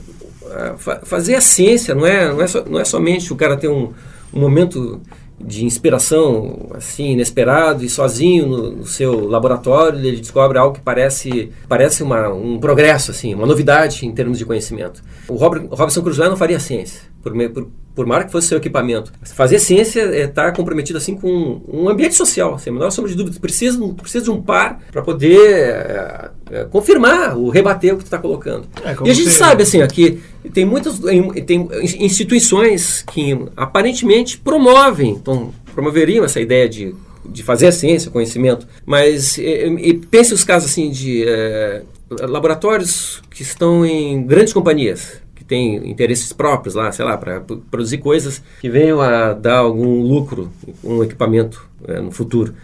é, 0.50 0.74
fazer 1.04 1.34
a 1.34 1.40
ciência 1.40 1.94
não 1.94 2.06
é, 2.06 2.32
não 2.32 2.40
é, 2.42 2.46
so, 2.46 2.64
não 2.68 2.80
é 2.80 2.84
somente 2.84 3.32
o 3.32 3.36
cara 3.36 3.56
ter 3.56 3.68
um, 3.68 3.92
um 4.32 4.40
momento 4.40 5.00
de 5.40 5.64
inspiração 5.64 6.68
assim 6.72 7.12
inesperado 7.12 7.84
e 7.84 7.88
sozinho 7.88 8.46
no, 8.46 8.70
no, 8.70 8.86
seu 8.86 9.28
laboratório 9.28 9.98
ele 9.98 10.18
descobre 10.18 10.56
algo 10.56 10.76
que 10.76 10.80
parece 10.80 11.50
parece 11.68 12.04
uma, 12.04 12.28
um 12.32 12.58
progresso 12.58 13.10
assim 13.10 13.34
uma 13.34 13.46
novidade 13.46 14.06
em 14.06 14.12
termos 14.12 14.38
de 14.38 14.44
conhecimento 14.44 15.02
o 15.26 15.34
Robert, 15.34 15.66
Robson 15.70 16.02
Crusoe 16.02 16.28
não 16.28 16.36
faria 16.36 16.60
ciência 16.60 17.00
por, 17.20 17.32
por, 17.50 17.68
por 17.94 18.06
maior 18.06 18.24
que 18.24 18.32
fosse 18.32 18.48
seu 18.48 18.58
equipamento. 18.58 19.12
Fazer 19.22 19.58
ciência 19.58 20.00
é 20.00 20.24
estar 20.24 20.46
tá 20.46 20.52
comprometido 20.52 20.98
assim 20.98 21.14
com 21.14 21.60
um 21.68 21.88
ambiente 21.88 22.14
social 22.14 22.58
sem 22.58 22.70
a 22.70 22.74
menor 22.74 22.90
sombra 22.90 23.10
de 23.10 23.16
dúvida 23.16 23.38
precisa 23.40 23.78
precisa 23.94 24.24
de 24.24 24.30
um 24.30 24.42
par 24.42 24.80
para 24.90 25.02
poder 25.02 25.38
é, 25.38 26.30
é, 26.50 26.64
confirmar 26.64 27.36
ou 27.36 27.48
rebater 27.48 27.94
o 27.94 27.96
que 27.96 28.04
tu 28.04 28.06
está 28.06 28.18
colocando. 28.18 28.66
É, 28.82 28.96
e 29.06 29.10
a 29.10 29.14
gente 29.14 29.30
sabe 29.30 29.62
assim 29.62 29.80
aqui 29.80 30.20
tem 30.52 30.64
muitas 30.64 31.00
tem 31.46 31.68
instituições 31.82 33.02
que 33.02 33.38
aparentemente 33.56 34.38
promovem, 34.38 35.10
então, 35.10 35.52
promoveriam 35.74 36.24
essa 36.24 36.40
ideia 36.40 36.68
de, 36.68 36.94
de 37.24 37.42
fazer 37.42 37.68
a 37.68 37.72
ciência, 37.72 38.10
conhecimento, 38.10 38.66
mas 38.84 39.38
e, 39.38 39.42
e 39.42 39.94
pense 39.94 40.34
os 40.34 40.44
casos 40.44 40.70
assim 40.70 40.90
de 40.90 41.24
é, 41.26 41.82
laboratórios 42.20 43.22
que 43.30 43.42
estão 43.42 43.84
em 43.86 44.22
grandes 44.26 44.52
companhias, 44.52 45.23
que 45.44 45.48
têm 45.48 45.90
interesses 45.90 46.32
próprios 46.32 46.74
lá, 46.74 46.90
sei 46.90 47.04
lá, 47.04 47.16
para 47.16 47.40
produzir 47.70 47.98
coisas 47.98 48.42
que 48.60 48.68
venham 48.68 49.00
a 49.00 49.32
dar 49.34 49.58
algum 49.58 50.02
lucro, 50.02 50.50
um 50.82 51.02
equipamento 51.02 51.68
é, 51.86 52.00
no 52.00 52.10
futuro. 52.10 52.54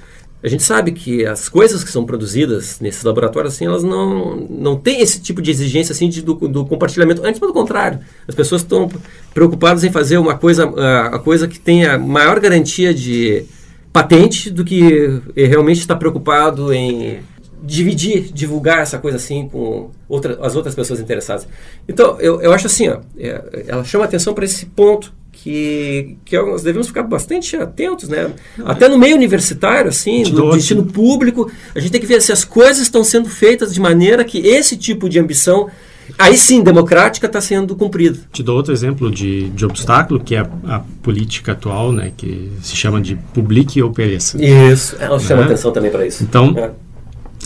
A 0.42 0.48
gente 0.48 0.62
sabe 0.62 0.92
que 0.92 1.26
as 1.26 1.50
coisas 1.50 1.84
que 1.84 1.90
são 1.90 2.06
produzidas 2.06 2.80
nesses 2.80 3.04
laboratórios, 3.04 3.54
assim, 3.54 3.66
elas 3.66 3.82
não, 3.82 4.36
não 4.36 4.74
têm 4.74 5.02
esse 5.02 5.20
tipo 5.20 5.42
de 5.42 5.50
exigência 5.50 5.92
assim 5.92 6.08
de, 6.08 6.22
do, 6.22 6.34
do 6.34 6.64
compartilhamento. 6.64 7.22
Antes, 7.22 7.38
pelo 7.38 7.52
contrário, 7.52 8.00
as 8.26 8.34
pessoas 8.34 8.62
estão 8.62 8.90
preocupadas 9.34 9.84
em 9.84 9.92
fazer 9.92 10.16
uma 10.16 10.38
coisa, 10.38 10.64
a, 10.64 11.16
a 11.16 11.18
coisa 11.18 11.46
que 11.46 11.60
tenha 11.60 11.98
maior 11.98 12.40
garantia 12.40 12.94
de 12.94 13.44
patente 13.92 14.50
do 14.50 14.64
que 14.64 15.20
realmente 15.36 15.80
está 15.80 15.94
preocupado 15.94 16.72
em 16.72 17.20
dividir, 17.62 18.33
divulgar 18.33 18.81
essa 18.81 18.99
coisa 18.99 19.16
assim 19.16 19.49
com 19.49 19.90
outra, 20.09 20.38
as 20.42 20.57
outras 20.57 20.75
pessoas 20.75 21.01
interessadas. 21.01 21.46
Então, 21.88 22.16
eu, 22.20 22.40
eu 22.40 22.53
acho 22.53 22.66
assim, 22.66 22.88
ó, 22.88 23.01
é, 23.18 23.64
ela 23.68 23.85
chama 23.85 24.05
atenção 24.05 24.35
para 24.35 24.44
esse 24.44 24.66
ponto 24.66 25.12
que, 25.33 26.16
que 26.25 26.38
nós 26.38 26.62
devemos 26.62 26.88
ficar 26.88 27.03
bastante 27.03 27.57
atentos, 27.57 28.09
né? 28.09 28.31
Até 28.64 28.88
no 28.88 28.99
meio 28.99 29.16
universitário, 29.16 29.88
assim, 29.88 30.25
no 30.25 30.55
ensino 30.57 30.85
público, 30.85 31.51
a 31.75 31.81
gente 31.81 31.92
tem 31.92 32.01
que 32.01 32.07
ver 32.07 32.20
se 32.20 32.33
as 32.33 32.44
coisas 32.44 32.83
estão 32.83 33.03
sendo 33.03 33.29
feitas 33.29 33.73
de 33.73 33.81
maneira 33.81 34.25
que 34.25 34.38
esse 34.38 34.77
tipo 34.77 35.09
de 35.09 35.18
ambição 35.18 35.70
aí 36.18 36.37
sim, 36.37 36.62
democrática 36.62 37.27
está 37.27 37.40
sendo 37.40 37.75
cumprida. 37.77 38.18
Te 38.33 38.42
dou 38.42 38.57
outro 38.57 38.73
exemplo 38.73 39.11
de, 39.11 39.49
de 39.51 39.64
obstáculo, 39.64 40.20
que 40.20 40.35
é 40.35 40.40
a, 40.40 40.77
a, 40.77 40.81
política 41.03 41.53
atual, 41.53 41.92
né, 41.92 42.12
que 42.16 42.51
se 42.62 42.77
chama 42.77 43.01
de 43.01 43.16
publique 43.33 43.83
ou 43.83 43.90
pereça. 43.90 44.42
Isso, 44.42 44.96
ela 44.99 45.18
chama 45.18 45.42
né? 45.42 45.46
atenção 45.49 45.73
também 45.73 45.90
para 45.90 46.07
isso. 46.07 46.23
Então, 46.23 46.55
é. 46.57 46.70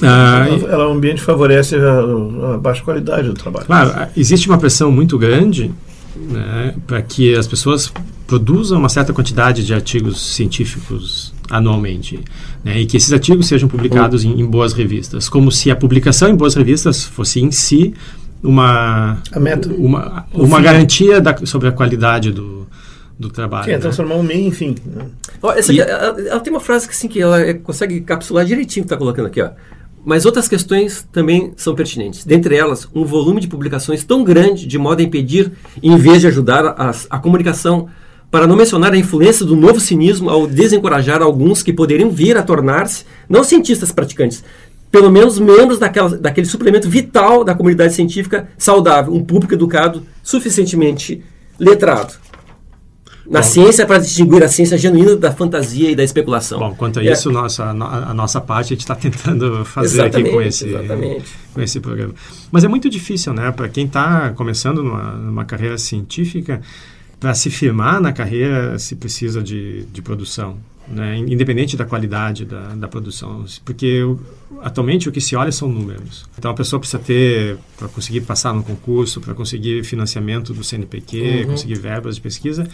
Ah, 0.02 0.46
ela, 0.48 0.72
ela, 0.72 0.88
o 0.88 0.92
ambiente 0.92 1.20
favorece 1.20 1.76
a, 1.76 2.54
a, 2.54 2.58
baixa 2.58 2.82
qualidade 2.82 3.28
do 3.28 3.34
trabalho. 3.34 3.66
Claro, 3.66 4.10
existe 4.16 4.48
uma 4.48 4.58
pressão 4.58 4.90
muito 4.90 5.16
grande 5.16 5.72
né, 6.16 6.74
para 6.86 7.00
que 7.02 7.34
as 7.34 7.46
pessoas 7.46 7.92
produzam 8.26 8.78
uma 8.78 8.88
certa 8.88 9.12
quantidade 9.12 9.64
de 9.64 9.74
artigos 9.74 10.34
científicos 10.34 11.32
anualmente 11.50 12.20
né, 12.64 12.80
e 12.80 12.86
que 12.86 12.96
esses 12.96 13.12
artigos 13.12 13.46
sejam 13.46 13.68
publicados 13.68 14.24
em, 14.24 14.40
em, 14.40 14.46
boas 14.46 14.72
revistas, 14.72 15.28
como 15.28 15.52
se 15.52 15.70
a 15.70 15.76
publicação 15.76 16.28
em 16.28 16.34
boas 16.34 16.54
revistas 16.54 17.04
fosse 17.04 17.40
em 17.40 17.50
si 17.50 17.94
uma 18.42 19.18
uma, 19.78 20.26
uma 20.32 20.60
garantia 20.60 21.20
da, 21.20 21.36
sobre 21.44 21.68
a 21.68 21.72
qualidade 21.72 22.32
do, 22.32 22.66
do 23.18 23.28
trabalho. 23.28 23.64
Sim, 23.64 23.70
é 23.70 23.74
né? 23.74 23.80
transformar 23.80 24.16
um 24.16 24.22
meio 24.22 24.48
em 24.48 24.50
fim. 24.50 24.74
Né? 24.84 25.06
essa 25.56 25.72
aqui, 25.72 25.80
ela, 25.80 26.20
ela, 26.20 26.40
tem 26.40 26.52
uma 26.52 26.60
frase 26.60 26.86
que, 26.88 26.94
assim, 26.94 27.08
que 27.08 27.20
ela 27.20 27.54
consegue 27.54 28.00
capsular 28.00 28.44
direitinho 28.44 28.84
o 28.84 28.86
que 28.86 28.94
está 28.94 28.96
colocando 28.96 29.26
aqui. 29.26 29.40
Ó. 29.40 29.50
Mas 30.04 30.26
outras 30.26 30.46
questões 30.46 31.06
também 31.10 31.52
são 31.56 31.74
pertinentes. 31.74 32.24
Dentre 32.24 32.54
elas, 32.54 32.86
um 32.94 33.04
volume 33.04 33.40
de 33.40 33.48
publicações 33.48 34.04
tão 34.04 34.22
grande 34.22 34.66
de 34.66 34.76
modo 34.76 35.00
a 35.00 35.02
impedir, 35.02 35.52
em 35.82 35.96
vez 35.96 36.20
de 36.20 36.26
ajudar 36.26 36.66
a, 36.66 36.92
a 37.08 37.18
comunicação, 37.18 37.88
para 38.30 38.46
não 38.46 38.56
mencionar 38.56 38.92
a 38.92 38.98
influência 38.98 39.46
do 39.46 39.56
novo 39.56 39.80
cinismo 39.80 40.28
ao 40.28 40.46
desencorajar 40.46 41.22
alguns 41.22 41.62
que 41.62 41.72
poderiam 41.72 42.10
vir 42.10 42.36
a 42.36 42.42
tornar-se, 42.42 43.04
não 43.28 43.44
cientistas 43.44 43.92
praticantes, 43.92 44.44
pelo 44.90 45.10
menos 45.10 45.38
membros 45.38 45.78
daquela, 45.78 46.16
daquele 46.18 46.46
suplemento 46.46 46.88
vital 46.88 47.42
da 47.42 47.54
comunidade 47.54 47.94
científica 47.94 48.48
saudável, 48.58 49.14
um 49.14 49.24
público 49.24 49.54
educado, 49.54 50.02
suficientemente 50.22 51.22
letrado 51.58 52.23
na 53.28 53.40
Bom, 53.40 53.46
ciência 53.46 53.86
para 53.86 53.98
distinguir 53.98 54.42
a 54.42 54.48
ciência 54.48 54.76
genuína 54.76 55.16
da 55.16 55.32
fantasia 55.32 55.90
e 55.90 55.96
da 55.96 56.04
especulação. 56.04 56.58
Bom, 56.58 56.74
quanto 56.74 57.00
a 57.00 57.04
é. 57.04 57.10
isso, 57.10 57.30
nossa, 57.30 57.64
a, 57.64 58.14
nossa 58.14 58.40
parte 58.40 58.66
a 58.66 58.76
gente 58.76 58.80
está 58.80 58.94
tentando 58.94 59.64
fazer 59.66 60.02
exatamente, 60.02 60.28
aqui 60.28 60.30
com 60.30 60.42
esse, 60.42 60.68
exatamente. 60.68 61.24
com 61.54 61.60
esse 61.60 61.80
programa. 61.80 62.14
Mas 62.52 62.64
é 62.64 62.68
muito 62.68 62.88
difícil, 62.90 63.32
né? 63.32 63.50
Para 63.50 63.68
quem 63.68 63.86
está 63.86 64.30
começando 64.30 64.82
numa, 64.82 65.12
numa 65.12 65.44
carreira 65.44 65.78
científica, 65.78 66.60
para 67.18 67.32
se 67.32 67.48
firmar 67.50 68.00
na 68.00 68.12
carreira 68.12 68.78
se 68.78 68.94
precisa 68.96 69.42
de, 69.42 69.84
de 69.86 70.02
produção. 70.02 70.56
Né, 70.86 71.16
independente 71.16 71.78
da 71.78 71.86
qualidade 71.86 72.44
da, 72.44 72.74
da 72.74 72.86
produção, 72.86 73.46
porque 73.64 74.02
atualmente 74.60 75.08
o 75.08 75.12
que 75.12 75.18
se 75.18 75.34
olha 75.34 75.50
são 75.50 75.66
números. 75.66 76.26
Então 76.38 76.50
a 76.50 76.54
pessoa 76.54 76.78
precisa 76.78 77.02
ter 77.02 77.56
para 77.78 77.88
conseguir 77.88 78.20
passar 78.20 78.52
no 78.52 78.62
concurso, 78.62 79.18
para 79.18 79.32
conseguir 79.32 79.82
financiamento 79.82 80.52
do 80.52 80.62
CNPq, 80.62 81.16
uhum. 81.16 81.52
conseguir 81.52 81.76
verbas 81.76 82.16
de 82.16 82.20
pesquisa, 82.20 82.68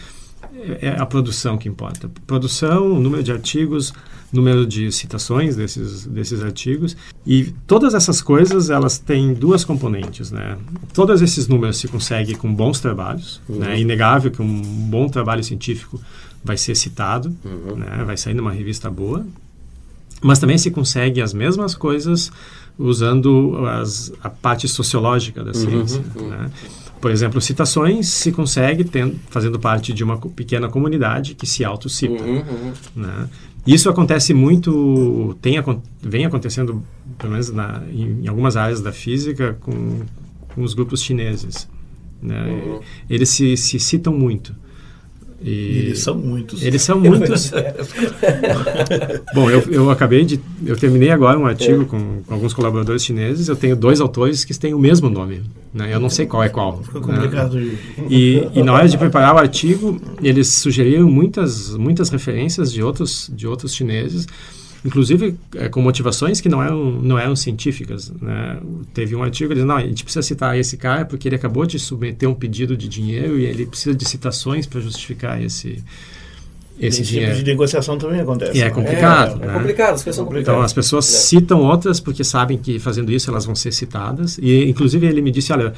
é, 0.55 0.89
é 0.89 1.01
a 1.01 1.07
produção 1.07 1.57
que 1.57 1.69
importa. 1.69 2.11
Produção, 2.27 2.99
número 3.01 3.23
de 3.23 3.33
artigos, 3.33 3.93
número 4.33 4.67
de 4.67 4.91
citações 4.93 5.57
desses, 5.57 6.07
desses 6.07 6.43
artigos. 6.43 6.97
E 7.27 7.53
todas 7.67 7.95
essas 7.95 8.23
coisas, 8.23 8.71
elas 8.71 8.99
têm 8.99 9.35
duas 9.35 9.65
componentes, 9.65 10.31
né? 10.31 10.57
Todos 10.93 11.21
esses 11.23 11.49
números 11.49 11.79
se 11.79 11.89
conseguem 11.89 12.37
com 12.37 12.53
bons 12.53 12.81
trabalhos. 12.81 13.41
Uhum. 13.49 13.59
Né? 13.59 13.77
É 13.77 13.81
inegável 13.81 14.31
que 14.31 14.41
um 14.41 14.63
bom 14.63 15.09
trabalho 15.09 15.43
científico 15.43 16.01
vai 16.43 16.57
ser 16.57 16.75
citado, 16.75 17.35
uhum. 17.45 17.77
né? 17.77 18.03
vai 18.05 18.17
sair 18.17 18.35
numa 18.35 18.53
revista 18.53 18.91
boa. 18.91 19.27
Mas 20.23 20.39
também 20.39 20.59
se 20.59 20.71
consegue 20.71 21.21
as 21.21 21.33
mesmas 21.33 21.75
coisas 21.75 22.31
usando 22.79 23.67
as, 23.67 24.13
a 24.23 24.29
parte 24.31 24.69
sociológica 24.69 25.43
da 25.43 25.51
uhum, 25.51 25.55
ciência. 25.55 26.05
Uhum. 26.15 26.29
Né? 26.29 26.51
Por 27.01 27.11
exemplo, 27.11 27.41
citações 27.41 28.09
se 28.09 28.31
consegue 28.31 28.85
tendo, 28.85 29.17
fazendo 29.31 29.59
parte 29.59 29.93
de 29.93 30.05
uma 30.05 30.19
pequena 30.19 30.69
comunidade 30.69 31.35
que 31.35 31.47
se 31.47 31.65
autocita. 31.65 32.23
Uhum, 32.23 32.37
uhum. 32.37 32.73
Né? 32.95 33.29
Isso 33.67 33.89
acontece 33.89 34.35
muito, 34.35 35.37
tem, 35.41 35.57
vem 36.03 36.27
acontecendo, 36.27 36.83
pelo 37.19 37.33
menos 37.33 37.51
na, 37.51 37.83
em, 37.91 38.25
em, 38.25 38.29
algumas 38.29 38.57
áreas 38.57 38.81
da 38.81 38.93
física, 38.93 39.57
com, 39.61 40.01
com 40.55 40.63
os 40.63 40.75
grupos 40.75 41.03
chineses. 41.03 41.69
Né? 42.23 42.43
Uhum. 42.45 42.81
Eles 43.09 43.31
se, 43.31 43.57
se 43.57 43.79
citam 43.81 44.13
muito. 44.13 44.55
E 45.43 45.79
eles 45.79 46.01
são 46.01 46.15
muitos. 46.17 46.63
Eles 46.63 46.83
são 46.83 47.01
muitos. 47.01 47.51
Bom, 49.35 49.51
eu, 49.51 49.61
eu 49.71 49.91
acabei 49.91 50.23
de. 50.23 50.39
Eu 50.67 50.77
terminei 50.77 51.11
agora 51.11 51.39
um 51.39 51.47
artigo 51.47 51.83
é. 51.83 51.85
com, 51.87 52.23
com, 52.27 52.35
alguns 52.35 52.53
colaboradores 52.53 53.03
chineses. 53.03 53.49
Eu 53.49 53.57
tenho 53.57 53.75
dois 53.75 54.03
autores 54.03 54.45
que 54.45 54.59
têm 54.59 54.75
o 54.75 54.79
mesmo 54.79 55.09
nome. 55.09 55.43
Né? 55.73 55.95
Eu 55.95 56.01
não 56.01 56.11
sei 56.11 56.27
qual 56.27 56.43
é 56.43 56.49
qual. 56.49 56.83
Ficou 56.83 57.01
complicado. 57.01 57.55
Né? 57.55 57.79
E, 58.09 58.49
e 58.55 58.63
na 58.63 58.73
hora 58.73 58.89
de 58.89 58.99
preparar 58.99 59.35
o 59.35 59.39
artigo, 59.39 60.01
eles 60.23 60.49
sugeriram 60.49 61.09
muitas, 61.09 61.77
muitas 61.77 62.09
referências 62.09 62.73
de 62.73 62.83
outros, 62.83 63.31
de 63.33 63.47
outros 63.47 63.75
chineses 63.75 64.27
inclusive 64.85 65.37
é, 65.57 65.69
com 65.69 65.81
motivações 65.83 66.41
que 66.41 66.49
não 66.49 66.63
eram, 66.63 66.93
não 67.03 67.19
eram 67.19 67.37
científicas. 67.37 68.11
Né? 68.21 68.61
Teve 68.95 69.15
um 69.15 69.23
artigo 69.23 69.53
dizendo, 69.53 69.69
não, 69.69 69.77
a 69.77 69.87
gente 69.87 70.03
precisa 70.05 70.23
citar 70.23 70.59
esse 70.59 70.77
cara 70.77 71.05
porque 71.05 71.29
ele 71.29 71.37
acabou 71.37 71.67
de 71.67 71.79
submeter 71.79 72.29
um 72.29 72.35
pedido 72.35 72.77
de 72.77 72.89
dinheiro 72.89 73.39
e 73.39 73.45
ele 73.45 73.67
precisa 73.67 73.95
de 73.95 74.05
citações 74.05 74.67
para 74.67 74.81
justificar 74.81 75.43
esse 75.43 75.85
esse, 76.81 77.03
esse 77.03 77.13
tipo 77.13 77.35
de 77.35 77.45
negociação 77.45 77.99
também 77.99 78.21
acontece. 78.21 78.57
E 78.57 78.63
é 78.63 78.71
complicado. 78.71 79.41
É, 79.41 79.45
é 79.45 79.47
né? 79.47 79.53
é 79.53 79.59
complicado, 79.59 79.95
as 79.95 80.03
pessoas 80.03 80.39
Então 80.39 80.61
as 80.63 80.73
pessoas 80.73 81.09
é. 81.09 81.19
citam 81.19 81.61
outras 81.61 82.01
porque 82.01 82.25
sabem 82.25 82.57
que 82.57 82.79
fazendo 82.79 83.13
isso 83.13 83.31
elas 83.31 83.45
vão 83.45 83.55
ser 83.55 83.73
citadas. 83.73 84.39
E 84.41 84.69
inclusive 84.69 85.07
ele 85.07 85.21
me 85.21 85.31
disse, 85.31 85.53
olha, 85.53 85.75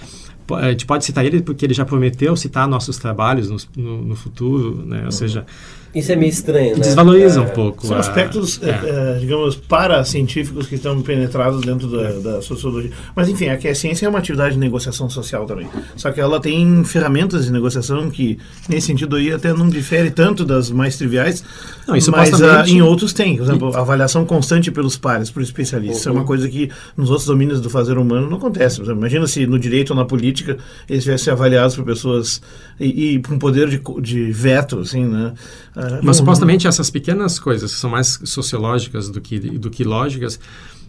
a 0.54 0.70
gente 0.70 0.86
pode 0.86 1.04
citar 1.04 1.24
ele 1.24 1.42
porque 1.42 1.64
ele 1.64 1.74
já 1.74 1.84
prometeu 1.84 2.36
citar 2.36 2.66
nossos 2.68 2.98
trabalhos 2.98 3.50
no, 3.50 3.56
no, 3.76 4.02
no 4.02 4.16
futuro, 4.16 4.84
né? 4.86 4.98
Ou 4.98 5.04
uhum. 5.04 5.10
seja, 5.10 5.46
isso 5.94 6.10
é 6.10 6.16
meio 6.16 6.30
estranho, 6.30 6.76
né? 6.76 6.84
Desvaloriza 6.84 7.40
é, 7.40 7.42
um 7.42 7.48
pouco. 7.48 7.86
São 7.86 7.96
a, 7.96 8.00
aspectos, 8.00 8.58
é. 8.62 8.70
é. 8.70 9.18
digamos, 9.20 9.56
para-científicos 9.56 10.66
que 10.66 10.76
estão 10.76 11.00
penetrados 11.02 11.60
dentro 11.60 11.86
da, 11.86 12.02
é. 12.02 12.12
da, 12.20 12.42
sociologia. 12.42 12.90
Mas, 13.14 13.28
enfim, 13.28 13.48
aqui 13.48 13.68
a 13.68 13.74
ciência 13.74 14.06
é 14.06 14.08
uma 14.08 14.18
atividade 14.18 14.54
de 14.54 14.60
negociação 14.60 15.10
social 15.10 15.44
também. 15.44 15.68
Só 15.94 16.10
que 16.10 16.18
ela 16.18 16.40
tem 16.40 16.82
ferramentas 16.84 17.44
de 17.44 17.52
negociação 17.52 18.10
que, 18.10 18.38
nesse 18.68 18.86
sentido 18.86 19.16
aí, 19.16 19.32
até 19.32 19.52
não 19.52 19.68
difere 19.68 20.10
tanto 20.10 20.46
das 20.46 20.70
mais 20.70 20.96
triviais, 20.96 21.44
não, 21.86 21.94
isso 21.94 22.10
mas 22.10 22.32
uh, 22.32 22.66
em 22.66 22.80
outros 22.80 23.12
tem. 23.12 23.36
Por 23.36 23.42
exemplo, 23.42 23.76
avaliação 23.76 24.24
constante 24.24 24.70
pelos 24.70 24.96
pares, 24.96 25.30
por 25.30 25.42
especialistas. 25.42 25.98
Isso 25.98 26.08
é 26.08 26.12
uma 26.12 26.20
uhum. 26.20 26.26
coisa 26.26 26.48
que 26.48 26.70
nos 26.96 27.10
outros 27.10 27.26
domínios 27.26 27.60
do 27.60 27.68
fazer 27.68 27.98
humano 27.98 28.30
não 28.30 28.38
acontece. 28.38 28.80
Exemplo, 28.80 29.00
imagina 29.00 29.26
se 29.26 29.46
no 29.46 29.58
direito 29.58 29.90
ou 29.90 29.96
na 29.96 30.06
política 30.06 30.41
eles 30.88 31.04
tivessem 31.04 31.32
avaliados 31.32 31.76
por 31.76 31.84
pessoas 31.84 32.42
e, 32.78 33.14
e 33.14 33.22
com 33.22 33.38
poder 33.38 33.68
de, 33.68 33.80
de 34.00 34.32
veto, 34.32 34.80
assim, 34.80 35.04
né? 35.04 35.34
Uh, 35.76 36.00
Mas 36.02 36.16
supostamente 36.16 36.66
essas 36.66 36.90
pequenas 36.90 37.38
coisas 37.38 37.72
que 37.72 37.78
são 37.78 37.90
mais 37.90 38.20
sociológicas 38.24 39.08
do 39.08 39.20
que, 39.20 39.38
do 39.38 39.70
que 39.70 39.84
lógicas 39.84 40.38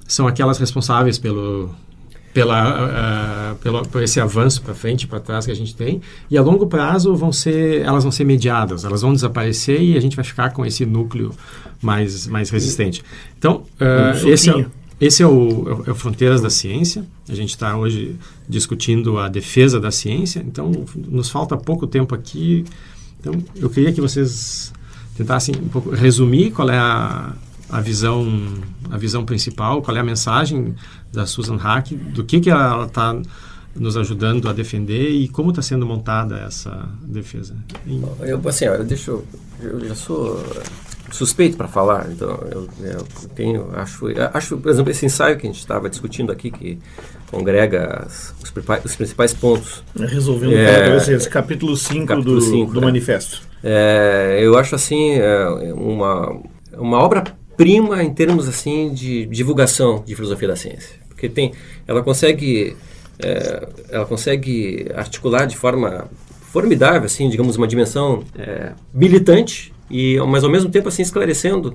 são 0.08 0.28
aquelas 0.28 0.58
responsáveis 0.58 1.18
pelo 1.18 1.74
pela, 2.34 3.52
uh, 3.54 3.56
pelo, 3.58 3.88
por 3.88 4.02
esse 4.02 4.20
avanço 4.20 4.62
para 4.64 4.74
frente, 4.74 5.06
para 5.06 5.20
trás 5.20 5.46
que 5.46 5.52
a 5.52 5.56
gente 5.56 5.76
tem, 5.76 6.02
e 6.30 6.38
a 6.38 6.42
longo 6.42 6.66
prazo 6.66 7.16
vão 7.16 7.32
ser, 7.32 7.82
elas 7.82 8.04
vão 8.04 8.12
ser 8.12 8.24
mediadas, 8.24 8.84
elas 8.84 9.04
vão 9.04 9.14
desaparecer 9.14 9.80
e 9.80 9.96
a 9.96 10.02
gente 10.02 10.16
vai 10.16 10.26
ficar 10.26 10.50
com 10.52 10.66
esse 10.66 10.86
núcleo 10.86 11.32
mais, 11.80 12.26
mais 12.26 12.50
resistente. 12.50 13.04
Então, 13.38 13.64
uh, 13.80 14.28
esse, 14.28 14.50
é, 14.50 14.66
esse 15.06 15.22
é 15.22 15.28
o, 15.28 15.84
é 15.86 15.92
o 15.92 15.96
Fronteiras 15.96 16.42
da 16.42 16.50
Ciência. 16.50 17.06
A 17.28 17.36
gente 17.36 17.50
está 17.50 17.76
hoje 17.76 18.16
discutindo 18.48 19.18
a 19.18 19.28
defesa 19.28 19.80
da 19.80 19.92
ciência, 19.92 20.40
então 20.48 20.72
nos 20.96 21.30
falta 21.30 21.58
pouco 21.58 21.86
tempo 21.86 22.16
aqui. 22.16 22.64
Então 23.20 23.34
eu 23.56 23.70
queria 23.70 23.92
que 23.92 24.00
vocês 24.00 24.72
tentassem 25.18 25.56
um 25.56 25.68
pouco 25.68 25.90
resumir 25.92 26.52
qual 26.52 26.70
é 26.70 26.78
a, 26.78 27.34
a 27.70 27.82
visão 27.82 28.26
a 28.90 28.98
visão 28.98 29.26
principal, 29.26 29.82
qual 29.82 29.98
é 29.98 30.00
a 30.00 30.04
mensagem 30.04 30.74
da 31.12 31.26
Susan 31.26 31.58
Hack, 31.58 31.92
do 31.92 32.24
que 32.24 32.40
que 32.40 32.50
ela 32.50 32.86
está 32.86 33.20
nos 33.76 33.98
ajudando 33.98 34.48
a 34.48 34.54
defender 34.54 35.10
e 35.10 35.28
como 35.28 35.50
está 35.50 35.62
sendo 35.62 35.86
montada 35.86 36.40
essa 36.40 36.88
defesa. 37.02 37.56
Eu 38.22 38.42
assim, 38.48 38.66
eu 38.66 38.84
deixo 38.86 39.24
eu 39.60 39.86
já 39.86 39.96
sou 39.96 40.42
suspeito 41.14 41.56
para 41.56 41.68
falar, 41.68 42.10
então 42.12 42.40
eu, 42.52 42.68
eu, 42.82 43.06
tenho, 43.36 43.70
acho, 43.76 44.06
acho, 44.34 44.58
por 44.58 44.72
exemplo, 44.72 44.90
esse 44.90 45.06
ensaio 45.06 45.38
que 45.38 45.46
a 45.46 45.50
gente 45.50 45.60
estava 45.60 45.88
discutindo 45.88 46.32
aqui, 46.32 46.50
que 46.50 46.80
congrega 47.30 48.04
as, 48.06 48.34
os, 48.42 48.52
os, 48.84 48.96
principais 48.96 49.34
pontos. 49.34 49.84
Resolvendo 49.96 50.54
é, 50.54 50.98
esse 50.98 51.30
capítulo 51.30 51.78
5 51.78 52.16
do, 52.22 52.42
cinco, 52.42 52.74
do 52.74 52.80
é. 52.80 52.86
manifesto. 52.86 53.42
É, 53.64 54.40
eu 54.42 54.58
acho 54.58 54.74
assim 54.74 55.12
é, 55.12 55.46
uma, 55.76 56.36
uma 56.78 56.98
obra-prima 56.98 58.04
em 58.04 58.12
termos 58.12 58.50
assim 58.50 58.92
de 58.92 59.26
divulgação 59.28 60.04
de 60.06 60.16
filosofia 60.16 60.48
da 60.48 60.56
ciência, 60.56 60.96
porque 61.08 61.30
tem, 61.30 61.54
ela 61.88 62.02
consegue, 62.02 62.76
é, 63.20 63.68
ela 63.90 64.06
consegue 64.06 64.88
articular 64.96 65.46
de 65.46 65.56
forma 65.56 66.10
formidável, 66.52 67.06
assim, 67.06 67.30
digamos, 67.30 67.56
uma 67.56 67.68
dimensão 67.68 68.24
é, 68.38 68.72
militante 68.94 69.74
e 69.94 70.20
mas 70.28 70.44
ao 70.44 70.50
mesmo 70.50 70.72
tempo 70.72 70.88
assim 70.88 71.04
esclarecendo 71.04 71.74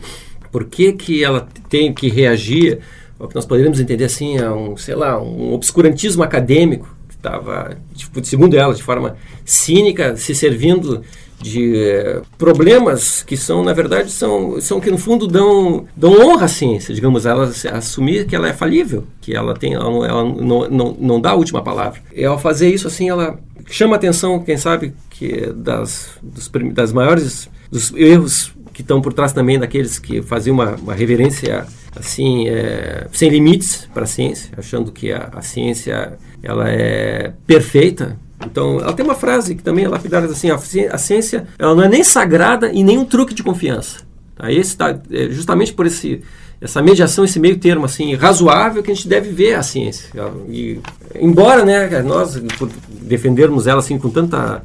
por 0.50 0.64
que, 0.64 0.92
que 0.92 1.22
ela 1.22 1.46
tem 1.68 1.92
que 1.92 2.09
reagir 2.09 2.81
ao 3.18 3.28
que 3.28 3.35
nós 3.35 3.46
poderíamos 3.46 3.78
entender 3.78 4.04
assim 4.04 4.38
a 4.38 4.52
um 4.52 4.76
sei 4.76 4.96
lá 4.96 5.20
um 5.22 5.52
obscurantismo 5.52 6.24
acadêmico 6.24 6.92
que 7.09 7.14
estava 7.14 7.76
tipo, 7.94 8.24
segundo 8.24 8.57
ela 8.57 8.74
de 8.74 8.83
forma 8.83 9.16
cínica 9.44 10.16
se 10.16 10.35
servindo 10.35 11.02
de 11.40 11.76
eh, 11.76 12.20
problemas 12.37 13.22
que 13.22 13.37
são 13.37 13.62
na 13.62 13.72
verdade 13.72 14.11
são 14.11 14.61
são 14.61 14.81
que 14.81 14.90
no 14.90 14.98
fundo 14.98 15.28
dão 15.28 15.87
dão 15.96 16.12
honra 16.20 16.46
à 16.46 16.48
ciência 16.48 16.92
digamos 16.92 17.24
ela 17.24 17.52
assumir 17.72 18.26
que 18.26 18.35
ela 18.35 18.48
é 18.48 18.52
falível 18.52 19.04
que 19.20 19.37
ela 19.37 19.54
tem 19.54 19.74
ela, 19.74 19.85
não, 19.85 20.04
ela 20.04 20.24
não, 20.24 20.68
não, 20.68 20.96
não 20.98 21.20
dá 21.20 21.31
a 21.31 21.35
última 21.35 21.62
palavra. 21.62 22.00
E 22.12 22.24
ao 22.24 22.38
fazer 22.38 22.68
isso 22.74 22.88
assim 22.88 23.09
ela 23.09 23.38
chama 23.70 23.94
atenção 23.94 24.40
quem 24.40 24.57
sabe 24.57 24.92
que 25.18 25.52
das 25.52 26.11
dos, 26.22 26.50
das 26.72 26.92
maiores 26.92 27.48
dos 27.70 27.92
erros 27.94 28.52
que 28.72 28.83
estão 28.83 29.02
por 29.02 29.12
trás 29.12 29.33
também 29.33 29.59
daqueles 29.59 29.98
que 29.98 30.22
faziam 30.22 30.54
uma, 30.54 30.76
uma 30.76 30.94
reverência 30.94 31.66
assim 31.96 32.48
é, 32.48 33.09
sem 33.12 33.28
limites 33.28 33.88
para 33.92 34.04
a 34.04 34.07
ciência, 34.07 34.50
achando 34.57 34.92
que 34.92 35.12
a, 35.12 35.31
a, 35.33 35.42
ciência 35.42 36.16
ela 36.42 36.70
é 36.70 37.33
perfeita. 37.44 38.16
Então, 38.46 38.78
ela 38.78 38.92
tem 38.92 39.04
uma 39.04 39.16
frase 39.16 39.57
que 39.57 39.64
também 39.64 39.85
é 39.85 39.88
lapidada 39.88 40.26
assim: 40.26 40.50
a, 40.50 40.54
a 40.54 40.98
ciência 40.98 41.48
ela 41.59 41.74
não 41.74 41.83
é 41.83 41.88
nem 41.88 42.04
sagrada 42.04 42.70
e 42.72 42.85
nem 42.85 42.96
um 42.96 43.04
truque 43.04 43.35
de 43.35 43.42
confiança. 43.42 44.07
Tá? 44.37 44.52
Esse 44.52 44.76
tá, 44.76 44.96
é 45.11 45.28
justamente 45.31 45.72
por 45.72 45.85
esse 45.85 46.22
essa 46.61 46.83
mediação, 46.83 47.24
esse 47.24 47.38
meio 47.38 47.59
termo 47.59 47.85
assim 47.85 48.14
razoável 48.14 48.83
que 48.83 48.90
a 48.90 48.94
gente 48.94 49.09
deve 49.09 49.31
ver 49.31 49.54
a 49.54 49.62
ciência. 49.62 50.11
E, 50.48 50.81
embora, 51.14 51.64
né, 51.64 52.02
nós 52.02 52.40
defendermos 52.88 53.66
ela 53.66 53.78
assim 53.78 53.98
com 53.98 54.11
tanta 54.11 54.64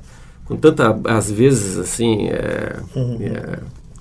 com 0.54 0.58
tanta, 0.58 0.96
às 1.06 1.32
vezes, 1.32 1.78
assim, 1.78 2.28
é, 2.28 2.76
uhum. 2.96 3.18
é, 3.22 3.60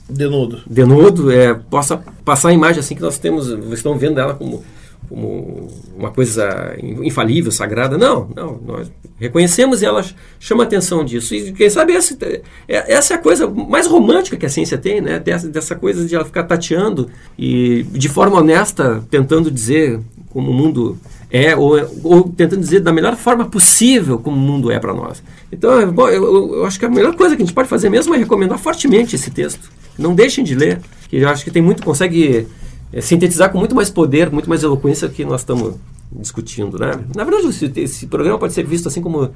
denudo, 0.09 0.61
denudo 0.67 1.31
é, 1.31 1.55
possa 1.55 1.97
passar 2.25 2.51
a 2.51 2.53
imagem 2.53 2.81
assim 2.81 2.95
que 2.95 3.01
nós 3.01 3.19
temos, 3.19 3.49
vocês 3.49 3.75
estão 3.75 3.97
vendo 3.97 4.21
ela 4.21 4.35
como, 4.35 4.63
como 5.09 5.69
uma 5.97 6.11
coisa 6.11 6.77
infalível, 6.83 7.51
sagrada. 7.51 7.97
Não, 7.97 8.29
não, 8.37 8.61
nós 8.67 8.93
reconhecemos 9.19 9.81
e 9.81 9.87
ela 9.87 10.05
chama 10.39 10.65
atenção 10.65 11.03
disso. 11.05 11.35
E 11.35 11.53
quem 11.53 11.71
sabe 11.71 11.95
essa, 11.95 12.17
é, 12.23 12.43
essa 12.69 13.15
é 13.15 13.17
a 13.17 13.21
coisa 13.21 13.49
mais 13.49 13.87
romântica 13.87 14.37
que 14.37 14.45
a 14.45 14.51
ciência 14.51 14.77
tem, 14.77 15.01
né? 15.01 15.19
Dessa, 15.19 15.49
dessa 15.49 15.75
coisa 15.75 16.05
de 16.05 16.15
ela 16.15 16.25
ficar 16.25 16.43
tateando 16.43 17.09
e 17.39 17.83
de 17.85 18.09
forma 18.11 18.39
honesta 18.39 19.03
tentando 19.11 19.51
dizer 19.51 20.01
como 20.29 20.51
o 20.51 20.55
mundo 20.55 20.99
é, 21.33 21.57
ou, 21.57 21.79
ou, 22.05 22.25
tentando 22.25 22.61
dizer 22.61 22.81
da 22.81 22.93
melhor 22.93 23.17
forma 23.17 23.47
possível 23.47 24.19
como 24.19 24.37
o 24.37 24.39
mundo 24.39 24.71
é 24.71 24.79
para 24.79 24.93
nós. 24.93 25.23
Então, 25.51 25.81
é, 25.81 25.87
bom, 25.87 26.07
eu, 26.07 26.57
eu, 26.57 26.67
acho 26.67 26.79
que 26.79 26.85
a 26.85 26.91
melhor 26.91 27.17
coisa 27.17 27.35
que 27.35 27.43
a 27.43 27.47
gente 27.47 27.55
pode 27.55 27.71
fazer 27.71 27.89
mesmo 27.89 28.15
é 28.15 28.19
recomendar 28.19 28.59
fortemente 28.59 29.17
esse 29.17 29.31
texto. 29.31 29.71
Não 29.99 30.15
deixem 30.15 30.45
de 30.45 30.55
ler, 30.55 30.83
que 31.09 31.17
eu 31.17 31.27
acho 31.31 31.43
que 31.43 31.51
tem 31.51 31.63
muito, 31.63 31.83
consegue 31.83 32.47
é, 32.93 33.01
sintetizar 33.01 33.51
com 33.51 33.57
muito 33.57 33.75
mais 33.75 33.89
poder, 33.89 34.31
muito 34.31 34.47
mais 34.47 34.63
eloquência 34.63 35.09
que 35.09 35.25
nós 35.25 35.41
estamos 35.41 35.77
discutindo, 36.15 36.79
né? 36.79 37.03
Na 37.17 37.25
verdade, 37.25 37.49
esse, 37.49 37.73
esse, 37.77 38.07
programa 38.07 38.39
pode 38.39 38.53
ser 38.53 38.67
visto 38.67 38.87
assim 38.87 39.01
como, 39.01 39.31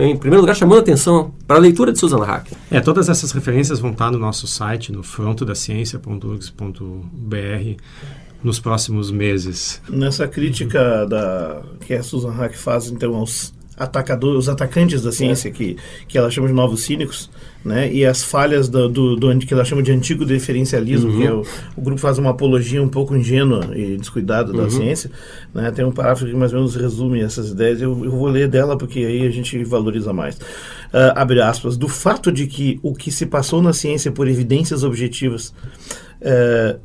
em 0.00 0.16
primeiro 0.16 0.40
lugar, 0.40 0.56
chamando 0.56 0.78
atenção 0.78 1.34
para 1.46 1.56
a 1.56 1.60
leitura 1.60 1.92
de 1.92 1.98
Susan 1.98 2.24
Hack. 2.24 2.46
É, 2.70 2.80
todas 2.80 3.10
essas 3.10 3.32
referências 3.32 3.80
vão 3.80 3.90
estar 3.90 4.10
no 4.10 4.18
nosso 4.18 4.46
site, 4.46 4.90
no 4.90 5.02
frontodaciencia.org.br 5.02 7.76
nos 8.42 8.58
próximos 8.58 9.10
meses. 9.10 9.80
Nessa 9.88 10.26
crítica 10.26 11.06
da 11.06 11.62
que 11.80 11.94
a 11.94 12.02
Susan 12.02 12.30
Hack 12.30 12.56
faz 12.56 12.88
então 12.88 13.14
aos 13.14 13.52
atacadores, 13.76 14.40
os 14.40 14.48
atacantes 14.48 15.02
da 15.02 15.10
ciência 15.10 15.48
é. 15.48 15.50
que 15.50 15.76
que 16.06 16.18
ela 16.18 16.30
chama 16.30 16.46
de 16.46 16.52
novos 16.52 16.82
cínicos, 16.82 17.30
né? 17.64 17.92
E 17.92 18.04
as 18.04 18.22
falhas 18.22 18.68
do, 18.68 18.88
do, 18.88 19.16
do 19.16 19.38
que 19.38 19.52
ela 19.52 19.64
chama 19.64 19.82
de 19.82 19.90
antigo 19.90 20.24
diferencialismo, 20.26 21.10
uhum. 21.10 21.18
que 21.18 21.26
é 21.26 21.32
o, 21.32 21.42
o, 21.76 21.80
grupo 21.80 22.00
faz 22.00 22.18
uma 22.18 22.30
apologia 22.30 22.82
um 22.82 22.88
pouco 22.88 23.16
ingênua 23.16 23.70
e 23.74 23.96
descuidada 23.96 24.52
da 24.52 24.64
uhum. 24.64 24.70
ciência, 24.70 25.10
né? 25.54 25.70
Tem 25.70 25.84
um 25.84 25.92
parágrafo 25.92 26.26
que 26.26 26.34
mais 26.34 26.52
ou 26.52 26.58
menos 26.58 26.76
resume 26.76 27.20
essas 27.20 27.50
ideias. 27.50 27.80
Eu, 27.80 28.04
eu 28.04 28.10
vou 28.10 28.28
ler 28.28 28.48
dela 28.48 28.76
porque 28.76 29.00
aí 29.00 29.26
a 29.26 29.30
gente 29.30 29.62
valoriza 29.64 30.12
mais. 30.12 30.36
Uh, 30.36 31.12
abre 31.14 31.40
aspas 31.40 31.76
do 31.76 31.88
fato 31.88 32.30
de 32.30 32.46
que 32.46 32.78
o 32.82 32.94
que 32.94 33.10
se 33.10 33.24
passou 33.24 33.62
na 33.62 33.72
ciência 33.72 34.12
por 34.12 34.28
evidências 34.28 34.84
objetivas 34.84 35.54
uh, 36.20 36.78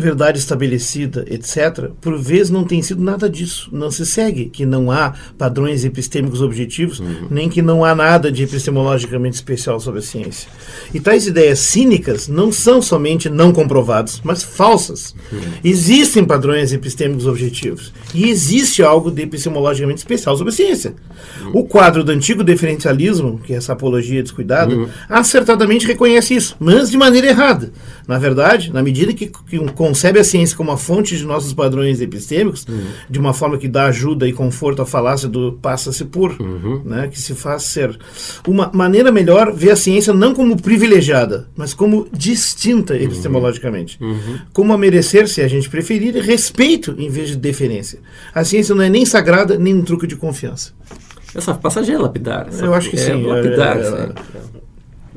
verdade 0.00 0.38
estabelecida, 0.38 1.24
etc., 1.28 1.90
por 2.00 2.18
vezes 2.18 2.50
não 2.50 2.64
tem 2.64 2.80
sido 2.82 3.02
nada 3.02 3.28
disso. 3.28 3.68
Não 3.72 3.90
se 3.90 4.06
segue 4.06 4.46
que 4.46 4.64
não 4.64 4.90
há 4.90 5.14
padrões 5.36 5.84
epistêmicos 5.84 6.40
objetivos, 6.40 7.00
uhum. 7.00 7.26
nem 7.30 7.48
que 7.48 7.60
não 7.60 7.84
há 7.84 7.94
nada 7.94 8.30
de 8.30 8.42
epistemologicamente 8.42 9.36
especial 9.36 9.80
sobre 9.80 10.00
a 10.00 10.02
ciência. 10.02 10.48
E 10.92 11.00
tais 11.00 11.26
ideias 11.26 11.58
cínicas 11.58 12.28
não 12.28 12.52
são 12.52 12.80
somente 12.80 13.28
não 13.28 13.52
comprovadas, 13.52 14.20
mas 14.22 14.42
falsas. 14.42 15.14
Uhum. 15.32 15.40
Existem 15.64 16.24
padrões 16.24 16.72
epistêmicos 16.72 17.26
objetivos 17.26 17.92
e 18.14 18.28
existe 18.28 18.82
algo 18.82 19.10
de 19.10 19.22
epistemologicamente 19.22 19.98
especial 19.98 20.36
sobre 20.36 20.52
a 20.52 20.56
ciência. 20.56 20.94
Uhum. 21.42 21.60
O 21.60 21.64
quadro 21.64 22.04
do 22.04 22.12
antigo 22.12 22.44
diferencialismo, 22.44 23.38
que 23.38 23.52
é 23.52 23.56
essa 23.56 23.72
apologia 23.72 24.22
descuidada, 24.22 24.74
uhum. 24.74 24.88
acertadamente 25.08 25.86
reconhece 25.86 26.34
isso, 26.34 26.56
mas 26.58 26.90
de 26.90 26.96
maneira 26.96 27.28
errada. 27.28 27.72
Na 28.06 28.18
verdade, 28.18 28.72
na 28.72 28.82
medida 28.82 29.12
que, 29.12 29.26
que 29.26 29.58
um 29.58 29.66
concebe 29.88 30.18
a 30.18 30.24
ciência 30.24 30.54
como 30.54 30.70
a 30.70 30.76
fonte 30.76 31.16
de 31.16 31.24
nossos 31.24 31.54
padrões 31.54 32.02
epistêmicos, 32.02 32.66
uhum. 32.68 32.84
de 33.08 33.18
uma 33.18 33.32
forma 33.32 33.56
que 33.56 33.66
dá 33.66 33.86
ajuda 33.86 34.28
e 34.28 34.34
conforto 34.34 34.82
à 34.82 34.86
falácia 34.86 35.26
do 35.26 35.54
passa-se 35.62 36.04
por, 36.04 36.36
uhum. 36.38 36.82
né, 36.84 37.08
que 37.08 37.18
se 37.18 37.34
faz 37.34 37.62
ser. 37.62 37.98
Uma 38.46 38.70
maneira 38.74 39.10
melhor 39.10 39.50
ver 39.50 39.70
a 39.70 39.76
ciência 39.76 40.12
não 40.12 40.34
como 40.34 40.60
privilegiada, 40.60 41.48
mas 41.56 41.72
como 41.72 42.06
distinta 42.12 42.92
uhum. 42.92 43.00
epistemologicamente. 43.00 43.96
Uhum. 43.98 44.38
Como 44.52 44.74
a 44.74 44.78
merecer, 44.78 45.26
se 45.26 45.40
a 45.40 45.48
gente 45.48 45.70
preferir, 45.70 46.14
respeito 46.16 46.94
em 46.98 47.08
vez 47.08 47.30
de 47.30 47.36
deferência. 47.36 48.00
A 48.34 48.44
ciência 48.44 48.74
não 48.74 48.82
é 48.82 48.90
nem 48.90 49.06
sagrada, 49.06 49.58
nem 49.58 49.74
um 49.74 49.82
truque 49.82 50.06
de 50.06 50.16
confiança. 50.16 50.72
Essa 51.34 51.54
passagem 51.54 51.94
é 51.94 51.98
lapidar. 51.98 52.48
Eu 52.60 52.74
acho 52.74 52.90
que 52.90 52.96
é 52.96 52.98
sim. 52.98 53.22
Lapidar, 53.22 53.78
é, 53.78 53.80
é, 53.80 53.84
é, 53.84 54.67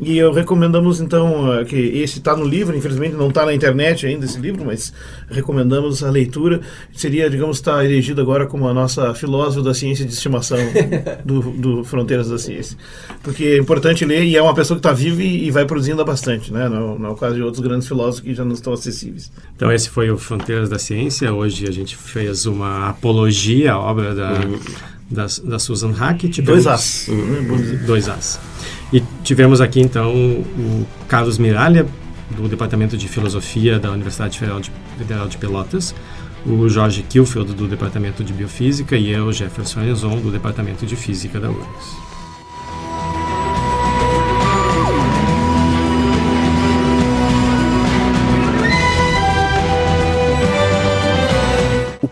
e 0.01 0.17
eu 0.17 0.33
recomendamos 0.33 0.99
então 0.99 1.53
eh, 1.53 1.63
que 1.63 1.75
esse 1.75 2.17
está 2.17 2.35
no 2.35 2.43
livro, 2.43 2.75
infelizmente 2.75 3.15
não 3.15 3.29
está 3.29 3.45
na 3.45 3.53
internet 3.53 4.07
ainda 4.07 4.25
esse 4.25 4.39
livro, 4.39 4.65
mas 4.65 4.91
recomendamos 5.29 6.03
a 6.03 6.09
leitura. 6.09 6.59
Seria, 6.91 7.29
digamos, 7.29 7.57
está 7.57 7.85
elegido 7.85 8.19
agora 8.19 8.47
como 8.47 8.67
a 8.67 8.73
nossa 8.73 9.13
filósofa 9.13 9.61
da 9.61 9.75
ciência 9.75 10.03
de 10.03 10.11
estimação 10.11 10.57
do, 11.23 11.41
do 11.51 11.83
Fronteiras 11.83 12.29
da 12.29 12.39
Ciência, 12.39 12.75
porque 13.21 13.43
é 13.43 13.57
importante 13.57 14.03
ler 14.03 14.23
e 14.23 14.35
é 14.35 14.41
uma 14.41 14.55
pessoa 14.55 14.75
que 14.75 14.79
está 14.79 14.91
viva 14.91 15.21
e, 15.21 15.45
e, 15.45 15.51
vai 15.51 15.65
produzindo 15.65 16.03
bastante, 16.03 16.51
né? 16.51 16.67
No, 16.67 16.97
no 16.97 17.15
caso 17.15 17.35
de 17.35 17.43
outros 17.43 17.61
grandes 17.63 17.87
filósofos 17.87 18.21
que 18.21 18.33
já 18.33 18.43
não 18.43 18.53
estão 18.53 18.73
acessíveis. 18.73 19.31
Então 19.55 19.71
esse 19.71 19.87
foi 19.87 20.09
o 20.09 20.17
Fronteiras 20.17 20.67
da 20.67 20.79
Ciência. 20.79 21.31
Hoje 21.31 21.67
a 21.67 21.71
gente 21.71 21.95
fez 21.95 22.47
uma 22.47 22.89
apologia 22.89 23.73
à 23.73 23.79
obra 23.79 24.15
da, 24.15 24.31
uhum. 24.31 24.59
da, 25.11 25.27
da 25.43 25.59
Susan 25.59 25.91
Hackett. 25.91 26.41
Dois 26.41 26.65
As. 26.65 27.07
Uhum. 27.07 27.85
Dois 27.85 28.09
As. 28.09 28.50
E 28.91 29.01
tivemos 29.23 29.61
aqui 29.61 29.79
então 29.79 30.13
o 30.13 30.85
Carlos 31.07 31.37
Miralha, 31.37 31.85
do 32.29 32.47
Departamento 32.47 32.97
de 32.97 33.07
Filosofia 33.07 33.79
da 33.79 33.91
Universidade 33.91 34.37
Federal 34.37 35.27
de, 35.27 35.37
Pelotas, 35.37 35.93
o 36.45 36.67
Jorge 36.67 37.03
Kilfeld, 37.03 37.53
do 37.53 37.67
Departamento 37.67 38.23
de 38.23 38.33
Biofísica, 38.33 38.97
e 38.97 39.11
eu, 39.11 39.31
Jefferson 39.31 39.81
Enzon, 39.81 40.19
do 40.19 40.31
Departamento 40.31 40.85
de 40.85 40.95
Física 40.95 41.39
da 41.39 41.49
URGS. 41.49 42.10